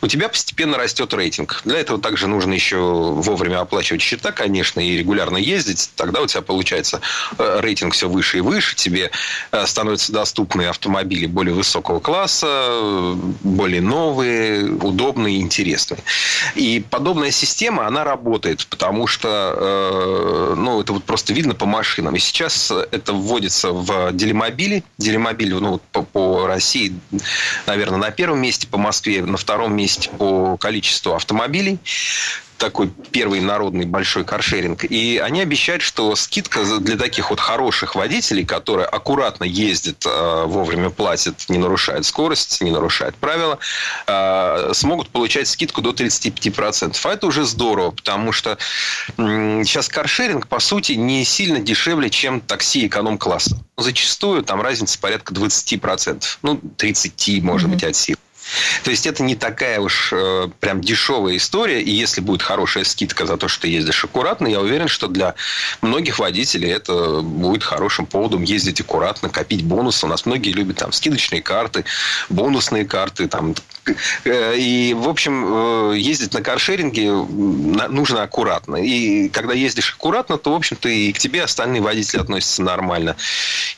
[0.00, 1.60] у тебя постепенно растет рейтинг.
[1.64, 6.26] Для этого также нужно еще вовремя оплачивать оплачивать счета, конечно, и регулярно ездить, тогда у
[6.26, 7.00] тебя получается
[7.38, 9.10] э, рейтинг все выше и выше, тебе
[9.52, 16.00] э, становятся доступны автомобили более высокого класса, более новые, удобные, интересные.
[16.54, 22.14] И подобная система, она работает, потому что, э, ну, это вот просто видно по машинам.
[22.14, 24.82] И сейчас это вводится в делимобили.
[24.98, 26.94] Делимобиль, ну, по, по России,
[27.66, 31.78] наверное, на первом месте, по Москве на втором месте по количеству автомобилей
[32.60, 34.84] такой первый народный большой каршеринг.
[34.84, 40.90] И они обещают, что скидка для таких вот хороших водителей, которые аккуратно ездят, э, вовремя
[40.90, 43.58] платят, не нарушают скорость, не нарушают правила,
[44.06, 47.04] э, смогут получать скидку до 35%.
[47.04, 48.58] А это уже здорово, потому что
[49.16, 53.58] сейчас каршеринг, по сути, не сильно дешевле, чем такси эконом-класса.
[53.78, 56.24] Зачастую там разница порядка 20%.
[56.42, 57.72] Ну, 30, может mm-hmm.
[57.72, 58.16] быть, от сил.
[58.84, 61.82] То есть это не такая уж э, прям дешевая история.
[61.82, 65.34] И если будет хорошая скидка за то, что ты ездишь аккуратно, я уверен, что для
[65.82, 70.06] многих водителей это будет хорошим поводом ездить аккуратно, копить бонусы.
[70.06, 71.84] У нас многие любят там скидочные карты,
[72.28, 73.28] бонусные карты.
[73.28, 73.54] Там.
[74.24, 78.76] Э, и, в общем, э, ездить на каршеринге нужно аккуратно.
[78.76, 83.16] И когда ездишь аккуратно, то, в общем-то, и к тебе остальные водители относятся нормально.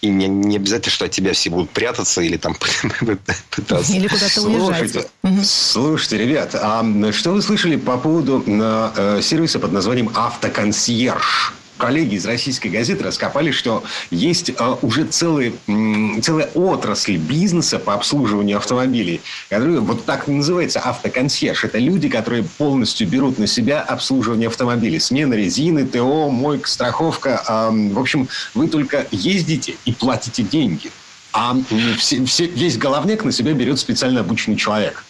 [0.01, 2.55] И не, не обязательно, что от тебя все будут прятаться или там
[3.51, 3.93] пытаться...
[3.93, 5.09] Или куда-то уезжать.
[5.45, 11.55] Слушайте, ребят, а что вы слышали по поводу э, сервиса под названием «Автоконсьерж»?
[11.77, 17.95] Коллеги из российской газеты раскопали, что есть э, уже целые, э, целая отрасль бизнеса по
[17.95, 21.65] обслуживанию автомобилей, который вот так называется автоконсьерж.
[21.65, 25.01] Это люди, которые полностью берут на себя обслуживание автомобилей.
[25.01, 27.43] Смена резины, ТО, мойка, страховка.
[27.49, 30.91] Э, в общем, вы только ездите и платите деньги.
[31.33, 31.57] А
[31.99, 35.05] все, все, весь головняк на себя берет специально обученный человек.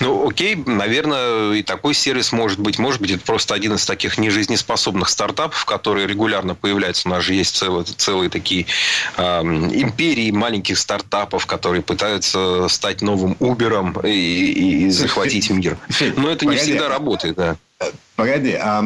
[0.00, 2.78] Ну, окей, наверное, и такой сервис может быть.
[2.78, 7.08] Может быть, это просто один из таких нежизнеспособных стартапов, которые регулярно появляются.
[7.08, 8.66] У нас же есть целые, целые такие
[9.16, 15.78] э, империи маленьких стартапов, которые пытаются стать новым Uber и, и захватить мир.
[16.16, 17.56] Но это не всегда работает, да.
[18.14, 18.82] Погоди, а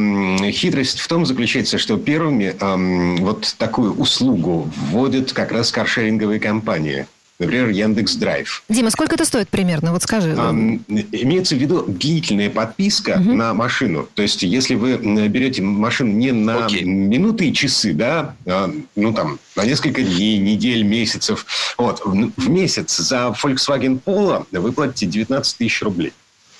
[0.50, 2.76] хитрость в том заключается, что первыми а,
[3.20, 7.06] вот такую услугу вводят как раз каршеринговые компании.
[7.38, 8.62] Например, Яндекс Драйв.
[8.68, 9.92] Дима, сколько это стоит примерно?
[9.92, 10.34] Вот скажи.
[10.38, 13.34] А, имеется в виду длительная подписка угу.
[13.34, 14.08] на машину.
[14.14, 14.96] То есть, если вы
[15.28, 16.84] берете машину не на Окей.
[16.84, 21.44] минуты и часы, да, а, ну там на несколько дней, недель, месяцев,
[21.76, 26.12] вот в месяц за Volkswagen Polo вы платите 19 тысяч рублей.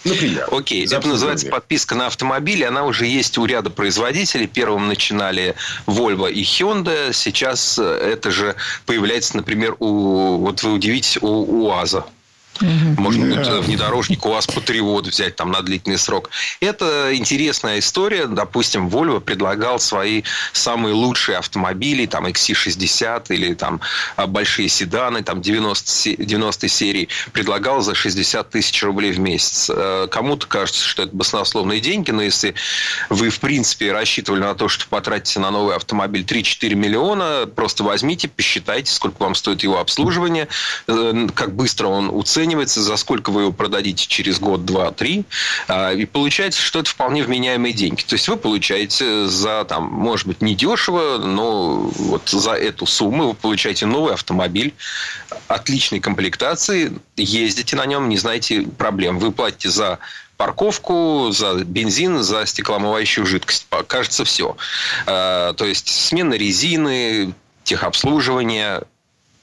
[0.06, 0.48] Например.
[0.50, 2.64] Окей, это называется подписка на автомобили.
[2.64, 4.46] Она уже есть у ряда производителей.
[4.46, 5.54] Первым начинали
[5.86, 7.12] Volvo и Hyundai.
[7.12, 8.54] Сейчас это же
[8.86, 12.04] появляется, например, у, вот вы удивитесь, у УАЗа.
[12.60, 13.00] Угу.
[13.00, 13.60] Можно будет yeah.
[13.60, 16.30] внедорожник у вас Патриот взять там на длительный срок.
[16.60, 18.26] Это интересная история.
[18.26, 23.80] Допустим, Volvo предлагал свои самые лучшие автомобили, там XC60 или там
[24.16, 29.70] а, большие седаны, там 90, 90 серии, предлагал за 60 тысяч рублей в месяц.
[29.72, 32.54] Э, кому-то кажется, что это баснословные деньги, но если
[33.10, 38.28] вы, в принципе, рассчитывали на то, что потратите на новый автомобиль 3-4 миллиона, просто возьмите,
[38.28, 40.48] посчитайте, сколько вам стоит его обслуживание,
[40.86, 45.24] э, как быстро он уценит оценивается, за сколько вы его продадите через год, два, три,
[45.66, 48.02] а, и получается, что это вполне вменяемые деньги.
[48.02, 53.34] То есть вы получаете за, там, может быть, недешево, но вот за эту сумму вы
[53.34, 54.74] получаете новый автомобиль
[55.48, 59.18] отличной комплектации, ездите на нем, не знаете проблем.
[59.18, 59.98] Вы платите за
[60.36, 63.66] парковку, за бензин, за стеклоомывающую жидкость.
[63.88, 64.56] Кажется, все.
[65.06, 68.82] А, то есть смена резины, техобслуживание,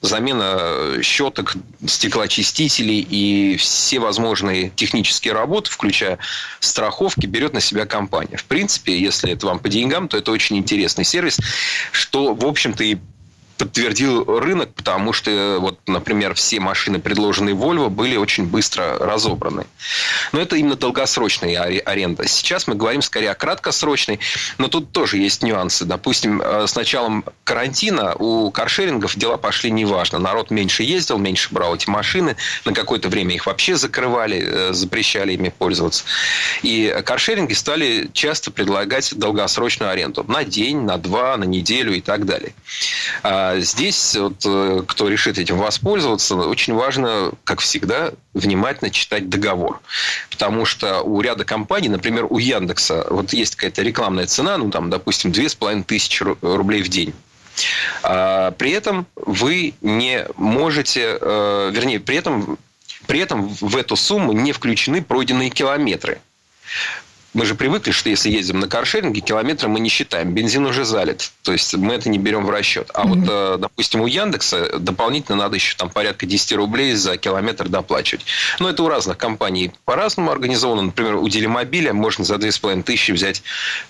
[0.04, 6.18] замена щеток, стеклоочистителей и все возможные технические работы, включая
[6.60, 8.36] страховки, берет на себя компания.
[8.36, 11.38] В принципе, если это вам по деньгам, то это очень интересный сервис,
[11.92, 12.98] что, в общем-то, и
[13.56, 19.66] подтвердил рынок, потому что, вот, например, все машины, предложенные Volvo, были очень быстро разобраны.
[20.32, 22.26] Но это именно долгосрочная аренда.
[22.26, 24.20] Сейчас мы говорим скорее о краткосрочной,
[24.58, 25.84] но тут тоже есть нюансы.
[25.84, 30.18] Допустим, э, с началом карантина у каршерингов дела пошли неважно.
[30.18, 32.36] Народ меньше ездил, меньше брал эти машины.
[32.64, 36.04] На какое-то время их вообще закрывали, э, запрещали ими пользоваться.
[36.62, 40.24] И каршеринги стали часто предлагать долгосрочную аренду.
[40.24, 42.54] На день, на два, на неделю и так далее.
[43.44, 49.80] А здесь, вот, э, кто решит этим воспользоваться, очень важно, как всегда, внимательно читать договор.
[50.30, 54.88] Потому что у ряда компаний, например, у Яндекса, вот есть какая-то рекламная цена, ну, там,
[54.88, 57.12] допустим, 2500 рублей в день.
[58.02, 62.58] А при этом вы не можете, э, вернее, при этом,
[63.06, 66.18] при этом в эту сумму не включены пройденные километры.
[67.34, 70.32] Мы же привыкли, что если ездим на каршеринге, километры мы не считаем.
[70.32, 71.32] Бензин уже залит.
[71.42, 72.90] То есть мы это не берем в расчет.
[72.94, 73.08] А mm-hmm.
[73.08, 78.24] вот, э, допустим, у Яндекса дополнительно надо еще там порядка 10 рублей за километр доплачивать.
[78.60, 80.82] Но это у разных компаний по-разному организовано.
[80.82, 83.42] Например, у Делимобиля можно за 2,5 тысячи взять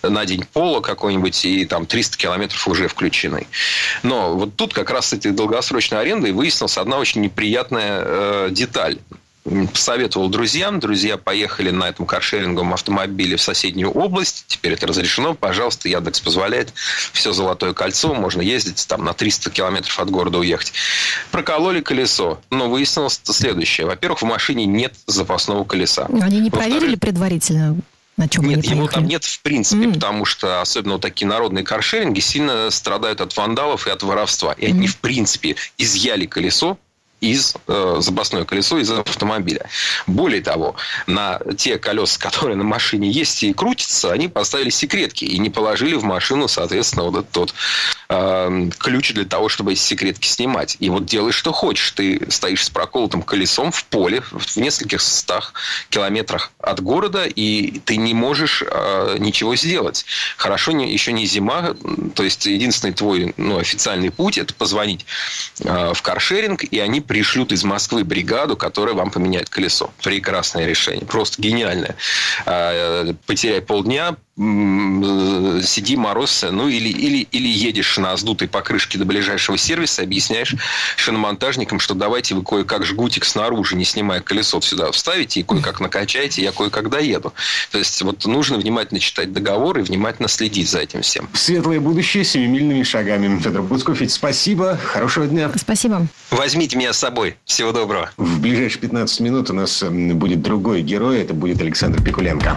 [0.03, 3.47] на день пола какой-нибудь, и там 300 километров уже включены.
[4.03, 8.99] Но вот тут как раз с этой долгосрочной арендой выяснилась одна очень неприятная э, деталь
[9.45, 10.81] посоветовал друзьям.
[10.81, 14.45] Друзья поехали на этом каршеринговом автомобиле в соседнюю область.
[14.47, 15.35] Теперь это разрешено.
[15.35, 16.73] Пожалуйста, Яндекс позволяет.
[17.13, 18.15] Все золотое кольцо.
[18.15, 20.73] Можно ездить там на 300 километров от города уехать.
[21.31, 22.41] Прокололи колесо.
[22.51, 23.87] Но выяснилось следующее.
[23.87, 26.09] Во-первых, в машине нет запасного колеса.
[26.21, 27.77] Они не проверили предварительно?
[28.17, 29.95] На чем нет, его там нет в принципе, mm.
[29.95, 34.53] потому что особенно вот такие народные каршеринги сильно страдают от вандалов и от воровства.
[34.53, 34.69] И mm.
[34.69, 36.79] они в принципе изъяли колесо,
[37.25, 39.69] из э, запасное колесо из автомобиля.
[40.07, 45.39] Более того, на те колеса, которые на машине есть и крутятся, они поставили секретки и
[45.39, 47.55] не положили в машину, соответственно, вот этот тот
[48.09, 50.77] э, ключ для того, чтобы эти секретки снимать.
[50.81, 51.93] И вот делай, что хочешь.
[51.93, 55.55] Ты стоишь с проколотым колесом в поле в нескольких стах
[55.89, 60.05] километрах от города, и ты не можешь э, ничего сделать.
[60.37, 61.75] Хорошо, не, еще не зима,
[62.15, 65.07] то есть единственный твой ну, официальный путь это позвонить
[65.61, 69.93] э, в каршеринг, и они пришлют из Москвы бригаду, которая вам поменяет колесо.
[70.03, 71.95] Прекрасное решение, просто гениальное.
[72.45, 79.57] Э, потеряй полдня, сиди морозься, ну или, или, или едешь на сдутой покрышке до ближайшего
[79.57, 80.57] сервиса, объясняешь
[80.97, 86.43] шиномонтажникам, что давайте вы кое-как жгутик снаружи, не снимая колесо, сюда вставите и кое-как накачаете,
[86.43, 87.33] я кое-как доеду.
[87.71, 91.29] То есть вот нужно внимательно читать договор и внимательно следить за этим всем.
[91.33, 93.39] Светлое будущее семимильными шагами.
[93.39, 95.51] Федор Буцков, спасибо, хорошего дня.
[95.55, 96.09] Спасибо.
[96.31, 97.37] Возьмите меня с собой.
[97.45, 98.11] Всего доброго.
[98.17, 102.57] В ближайшие 15 минут у нас будет другой герой, это будет Александр Пикуленко.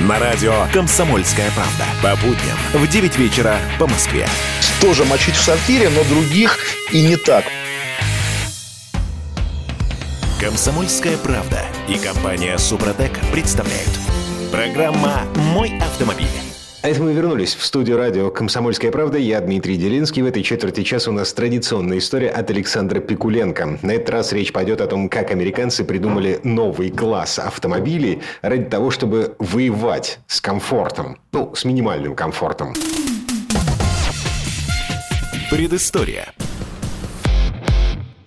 [0.00, 1.84] На радио «Комсомольская правда».
[2.02, 4.26] По будням в 9 вечера по Москве.
[4.80, 6.58] Тоже мочить в сортире, но других
[6.90, 7.44] и не так.
[10.40, 13.88] «Комсомольская правда» и компания «Супротек» представляют.
[14.50, 16.43] Программа «Мой автомобиль».
[16.84, 19.16] А это мы вернулись в студию радио «Комсомольская правда».
[19.16, 20.20] Я Дмитрий Делинский.
[20.20, 23.78] В этой четверти часа у нас традиционная история от Александра Пикуленко.
[23.80, 28.90] На этот раз речь пойдет о том, как американцы придумали новый класс автомобилей ради того,
[28.90, 31.18] чтобы воевать с комфортом.
[31.32, 32.74] Ну, с минимальным комфортом.
[35.50, 36.34] Предыстория.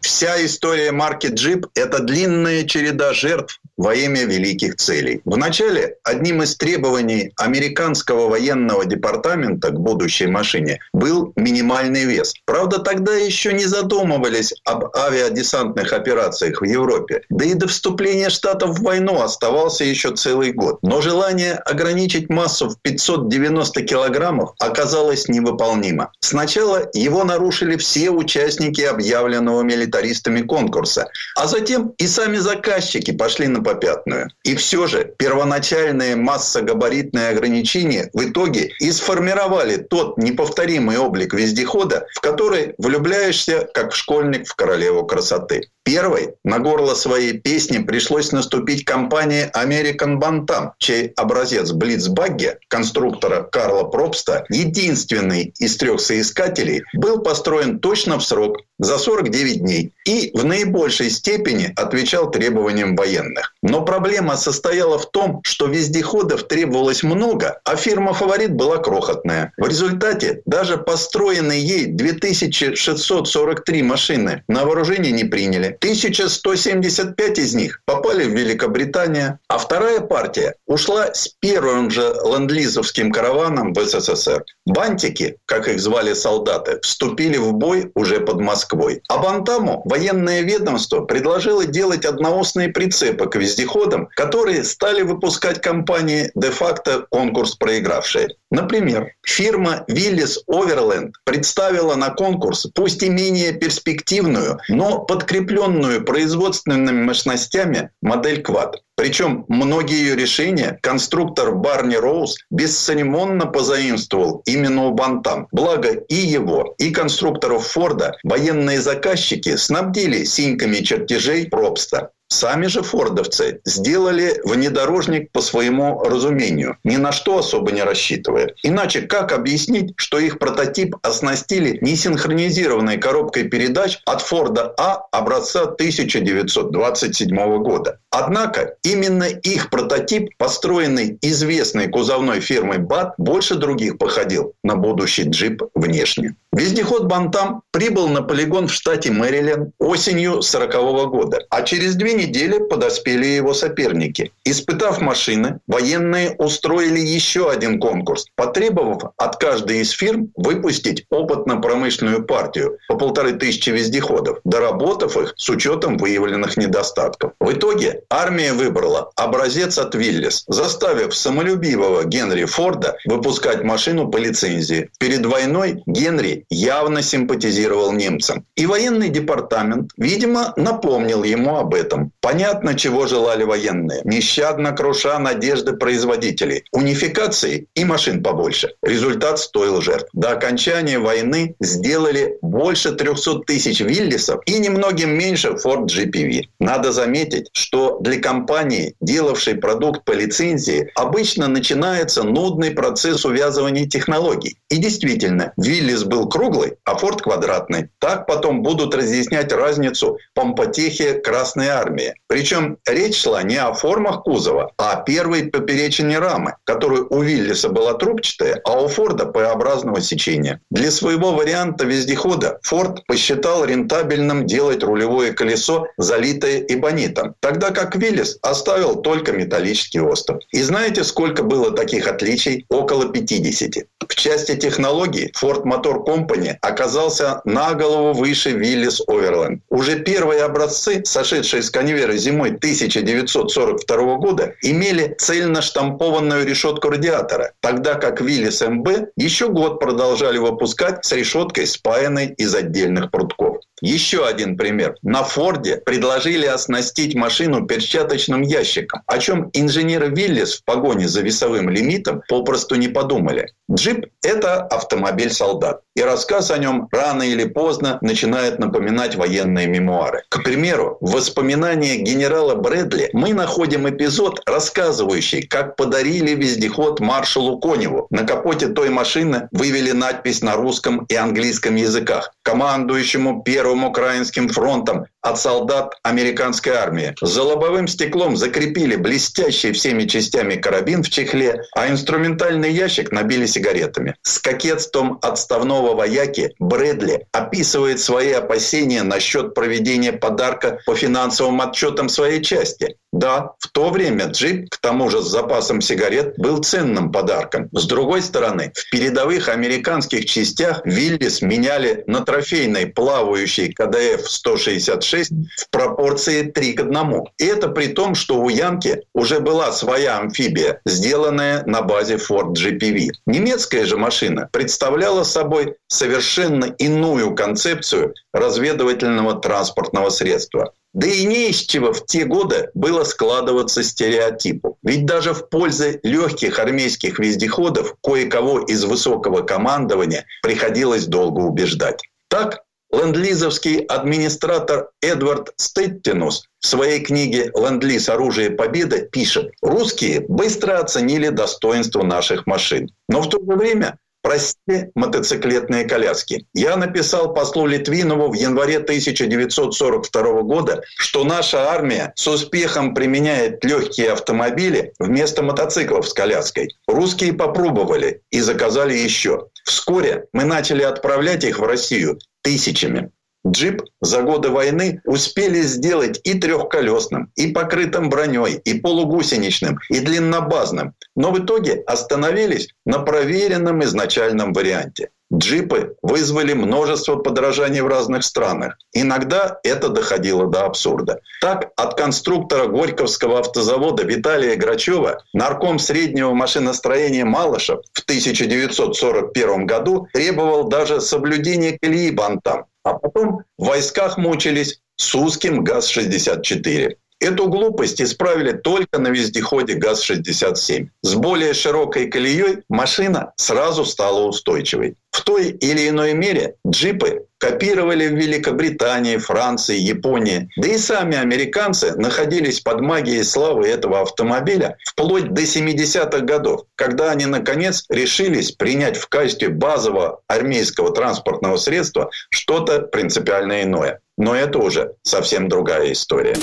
[0.01, 5.21] Вся история марки Jeep– это длинная череда жертв во имя великих целей.
[5.25, 12.33] Вначале одним из требований американского военного департамента к будущей машине был минимальный вес.
[12.45, 17.21] Правда, тогда еще не задумывались об авиадесантных операциях в Европе.
[17.29, 20.79] Да и до вступления Штатов в войну оставался еще целый год.
[20.81, 26.11] Но желание ограничить массу в 590 килограммов оказалось невыполнимо.
[26.19, 33.61] Сначала его нарушили все участники объявленного милитаристами конкурса, а затем и сами заказчики пошли на
[33.67, 34.29] попятную.
[34.45, 42.21] И все же первоначальные массогабаритные ограничения в итоге и сформировали тот неповторимый облик вездехода, в
[42.21, 45.67] который влюбляешься как школьник в королеву красоты.
[45.83, 53.83] Первой на горло своей песни пришлось наступить компании American Bantam, чей образец Блицбагги, конструктора Карла
[53.83, 60.45] Пробста, единственный из трех соискателей, был построен точно в срок за 49 дней и в
[60.45, 63.53] наибольшей степени отвечал требованиям военных.
[63.61, 69.51] Но проблема состояла в том, что вездеходов требовалось много, а фирма-фаворит была крохотная.
[69.57, 75.75] В результате даже построенные ей 2643 машины на вооружение не приняли.
[75.79, 83.73] 1175 из них попали в Великобританию, а вторая партия ушла с первым же ленд-лизовским караваном
[83.73, 84.43] в СССР.
[84.65, 88.66] Бантики, как их звали солдаты, вступили в бой уже под Москвой.
[89.07, 97.05] А Бантаму военное ведомство предложило делать одноосные прицепы к вездеходам, которые стали выпускать компании де-факто
[97.09, 98.29] конкурс проигравшие.
[98.49, 107.91] Например, фирма Willis Overland представила на конкурс, пусть и менее перспективную, но подкрепленную производственными мощностями
[108.01, 108.75] модель Quad.
[108.95, 115.47] Причем многие ее решения конструктор Барни Роуз бесцеремонно позаимствовал именно у Бантам.
[115.51, 122.11] Благо и его, и конструкторов Форда военные заказчики снабдили синьками чертежей Пробста.
[122.29, 128.53] Сами же фордовцы сделали внедорожник по своему разумению, ни на что особо не рассчитывая.
[128.63, 137.63] Иначе как объяснить, что их прототип оснастили несинхронизированной коробкой передач от Форда А образца 1927
[137.63, 137.99] года?
[138.11, 145.63] Однако именно их прототип, построенный известной кузовной фирмой БАТ, больше других походил на будущий джип
[145.73, 146.35] внешне.
[146.57, 152.57] Вездеход «Бантам» прибыл на полигон в штате Мэриленд осенью 40 года, а через две недели
[152.57, 154.31] подоспели его соперники.
[154.43, 162.79] Испытав машины, военные устроили еще один конкурс, потребовав от каждой из фирм выпустить опытно-промышленную партию
[162.87, 167.33] по полторы тысячи вездеходов, доработав их с учетом выявленных недостатков.
[167.39, 174.89] В итоге армия выбрала образец от Виллис, заставив самолюбивого Генри Форда выпускать машину по лицензии.
[174.97, 178.45] Перед войной Генри явно симпатизировал немцам.
[178.55, 182.11] И военный департамент, видимо, напомнил ему об этом.
[182.21, 184.01] Понятно, чего желали военные.
[184.03, 186.63] Нещадно круша надежды производителей.
[186.71, 188.73] Унификации и машин побольше.
[188.81, 190.09] Результат стоил жертв.
[190.13, 196.43] До окончания войны сделали больше 300 тысяч Виллисов и немногим меньше Ford GPV.
[196.59, 204.57] Надо заметить, что для компании, делавшей продукт по лицензии, обычно начинается нудный процесс увязывания технологий.
[204.69, 207.89] И действительно, Виллис был круглый, а Форд квадратный.
[207.97, 212.13] Так потом будут разъяснять разницу помпотехи Красной Армии.
[212.27, 217.69] Причем речь шла не о формах кузова, а о первой поперечине рамы, которая у Виллиса
[217.69, 220.61] была трубчатая, а у Форда П-образного сечения.
[220.69, 228.37] Для своего варианта вездехода Форд посчитал рентабельным делать рулевое колесо, залитое эбонитом, тогда как Виллис
[228.43, 230.37] оставил только металлический остов.
[230.51, 232.67] И знаете, сколько было таких отличий?
[232.69, 233.87] Около 50.
[234.07, 236.16] В части технологий Ford Motor Company
[236.61, 239.59] оказался на голову выше Willys Overland.
[239.69, 247.95] Уже первые образцы, сошедшие с конвейера зимой 1942 года, имели цельно штампованную решетку радиатора, тогда
[247.95, 253.57] как Willys MB еще год продолжали выпускать с решеткой, спаянной из отдельных прутков.
[253.81, 254.95] Еще один пример.
[255.03, 261.69] На Форде предложили оснастить машину перчаточным ящиком, о чем инженеры Виллис в погоне за весовым
[261.69, 263.53] лимитом попросту не подумали.
[263.69, 265.81] Джип– это автомобиль-солдат.
[265.93, 270.23] И рассказ о нем рано или поздно начинает напоминать военные мемуары.
[270.29, 278.07] К примеру, в воспоминании генерала Брэдли мы находим эпизод, рассказывающий, как подарили вездеход маршалу Коневу.
[278.09, 282.31] На капоте той машины вывели надпись на русском и английском языках.
[282.43, 287.15] Командующему Первым Украинским фронтом от солдат американской армии.
[287.21, 294.15] За лобовым стеклом закрепили блестящий всеми частями карабин в чехле, а инструментальный ящик набили сигаретами.
[294.21, 302.41] С кокетством отставного вояки Брэдли описывает свои опасения насчет проведения подарка по финансовым отчетам своей
[302.41, 302.97] части.
[303.13, 307.69] Да, в то время джип, к тому же с запасом сигарет, был ценным подарком.
[307.71, 316.43] С другой стороны, в передовых американских частях Виллис меняли на трофейной плавающей КДФ-166 в пропорции
[316.43, 317.23] 3 к 1.
[317.37, 322.53] И это при том, что у Янки уже была своя амфибия, сделанная на базе Ford
[322.53, 323.09] GPV.
[323.25, 330.73] Немецкая же машина представляла собой совершенно иную концепцию разведывательного транспортного средства.
[330.93, 334.77] Да и не из чего в те годы было складываться стереотипу.
[334.81, 342.01] Ведь даже в пользу легких армейских вездеходов кое-кого из высокого командования приходилось долго убеждать.
[342.29, 348.09] Так, ленд-лизовский администратор Эдвард Стеттинус в своей книге «Ленд-лиз.
[348.09, 352.89] Оружие победы» пишет, русские быстро оценили достоинство наших машин.
[353.09, 356.47] Но в то же время Прости мотоциклетные коляски.
[356.53, 364.11] Я написал послу Литвинову в январе 1942 года, что наша армия с успехом применяет легкие
[364.11, 366.75] автомобили вместо мотоциклов с коляской.
[366.87, 369.47] Русские попробовали и заказали еще.
[369.67, 373.11] Вскоре мы начали отправлять их в Россию тысячами.
[373.45, 380.93] Джип за годы войны успели сделать и трехколесным, и покрытым броней, и полугусеничным, и длиннобазным,
[381.17, 385.09] но в итоге остановились на проверенном изначальном варианте.
[385.33, 388.77] Джипы вызвали множество подражаний в разных странах.
[388.93, 391.19] Иногда это доходило до абсурда.
[391.41, 400.69] Так, от конструктора Горьковского автозавода Виталия Грачева нарком среднего машиностроения Малышев в 1941 году требовал
[400.69, 402.65] даже соблюдения колеи бантам.
[402.83, 406.95] А потом в войсках мучились с узким ГАЗ-64.
[407.19, 410.89] Эту глупость исправили только на вездеходе ГАЗ-67.
[411.01, 414.97] С более широкой колеей машина сразу стала устойчивой.
[415.09, 420.47] В той или иной мере джипы копировали в Великобритании, Франции, Японии.
[420.57, 427.09] Да и сами американцы находились под магией славы этого автомобиля вплоть до 70-х годов, когда
[427.09, 434.01] они, наконец, решились принять в качестве базового армейского транспортного средства что-то принципиально иное.
[434.19, 436.35] Но это уже совсем другая история.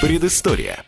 [0.00, 0.84] Предыстория.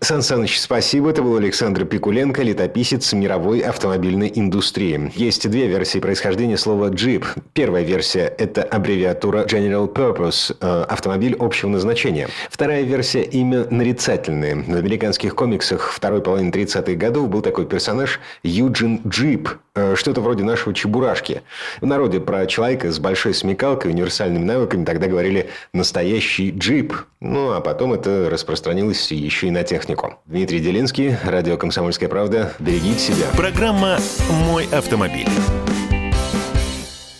[0.00, 1.10] Сан Саныч, спасибо.
[1.10, 5.12] Это был Александр Пикуленко, летописец мировой автомобильной индустрии.
[5.14, 7.26] Есть две версии происхождения слова «джип».
[7.52, 12.28] Первая версия– это аббревиатура General Purpose э,– автомобиль общего назначения.
[12.50, 14.56] Вторая версия– имя нарицательное.
[14.56, 19.50] В американских комиксах второй половины 30-х годов был такой персонаж Юджин Джип,
[19.94, 21.42] что-то вроде нашего Чебурашки.
[21.80, 26.94] В народе про человека с большой смекалкой универсальными навыками тогда говорили «настоящий джип».
[27.20, 30.16] Ну, а потом это распространилось еще и на технику.
[30.26, 32.52] Дмитрий Делинский, радио «Комсомольская правда».
[32.58, 33.26] Берегите себя.
[33.36, 33.98] Программа
[34.46, 35.28] «Мой автомобиль».